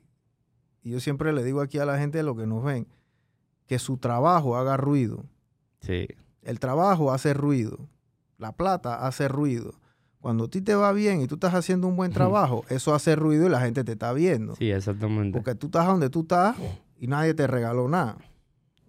[0.81, 2.87] y yo siempre le digo aquí a la gente, lo que nos ven,
[3.67, 5.23] que su trabajo haga ruido.
[5.81, 6.07] Sí.
[6.41, 7.77] El trabajo hace ruido.
[8.37, 9.73] La plata hace ruido.
[10.19, 13.15] Cuando a ti te va bien y tú estás haciendo un buen trabajo, eso hace
[13.15, 14.55] ruido y la gente te está viendo.
[14.55, 15.37] Sí, exactamente.
[15.37, 16.55] Porque tú estás donde tú estás
[16.97, 18.17] y nadie te regaló nada.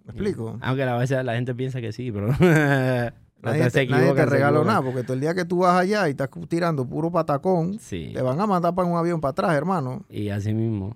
[0.05, 0.59] ¿Me explico?
[0.61, 2.29] Aunque a veces la gente piensa que sí, pero...
[3.43, 6.13] Nadie, te, nadie te regaló nada, porque todo el día que tú vas allá y
[6.13, 8.13] estás tirando puro patacón, Sí.
[8.15, 10.05] te van a mandar para un avión para atrás, hermano.
[10.09, 10.95] Y así mismo.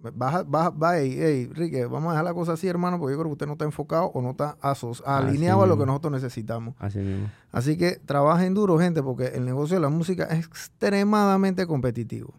[0.00, 3.18] Baja, baja, va, ey, ey, Rique, vamos a dejar la cosa así, hermano, porque yo
[3.18, 6.12] creo que usted no está enfocado o no está Así alineado a lo que nosotros
[6.12, 6.76] necesitamos.
[6.78, 7.28] Así mismo.
[7.50, 12.32] Así que trabajen duro, gente, porque el negocio de la música es extremadamente competitivo.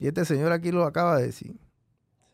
[0.00, 1.56] Y este señor aquí lo acaba de decir.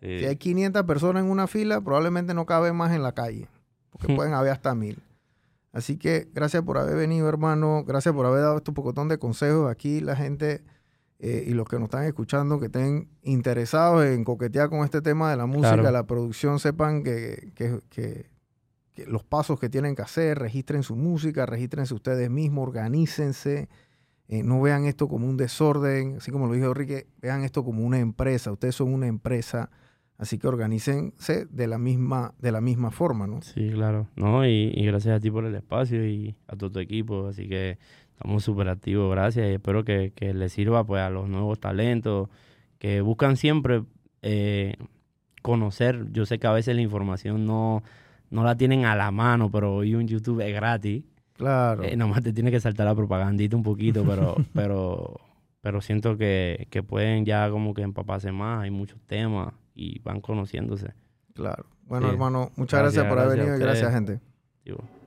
[0.00, 0.20] Sí.
[0.20, 3.48] Si hay 500 personas en una fila, probablemente no caben más en la calle,
[3.90, 5.02] porque pueden haber hasta mil.
[5.72, 7.84] Así que gracias por haber venido, hermano.
[7.86, 9.70] Gracias por haber dado este pocotón de consejos.
[9.70, 10.64] Aquí la gente
[11.18, 15.30] eh, y los que nos están escuchando, que estén interesados en coquetear con este tema
[15.30, 15.90] de la música, Claro.
[15.90, 18.30] la producción, sepan que, que- que-
[18.94, 23.68] que los pasos que tienen que hacer, registren su música, regístrense ustedes mismos, organícense.
[24.28, 27.84] eh, no vean esto como un desorden, así como lo dijo Enrique, vean esto como
[27.84, 28.50] una empresa.
[28.50, 29.70] Ustedes son una empresa,
[30.18, 33.40] así que organícense de la misma, de la misma forma, ¿no?
[33.42, 34.08] Sí, claro.
[34.16, 37.28] No, y, y gracias a ti por el espacio y a todo tu equipo.
[37.28, 37.78] Así que
[38.16, 39.46] estamos súper activos, gracias.
[39.50, 42.28] Y espero que, que les sirva pues a los nuevos talentos
[42.78, 43.82] que buscan siempre
[44.22, 44.74] eh,
[45.42, 46.10] conocer.
[46.12, 47.82] Yo sé que a veces la información no,
[48.30, 51.04] no la tienen a la mano, pero hoy un YouTube es gratis.
[51.34, 51.82] Claro.
[51.84, 55.20] Eh, nomás te tiene que saltar la propagandita un poquito, pero, pero,
[55.60, 58.62] pero siento que, que pueden ya como que empaparse más.
[58.62, 60.94] Hay muchos temas y van conociéndose.
[61.34, 61.66] Claro.
[61.84, 62.12] Bueno, Sí.
[62.14, 64.20] hermano, muchas gracias, Gracias, por haber venido y gracias, gente.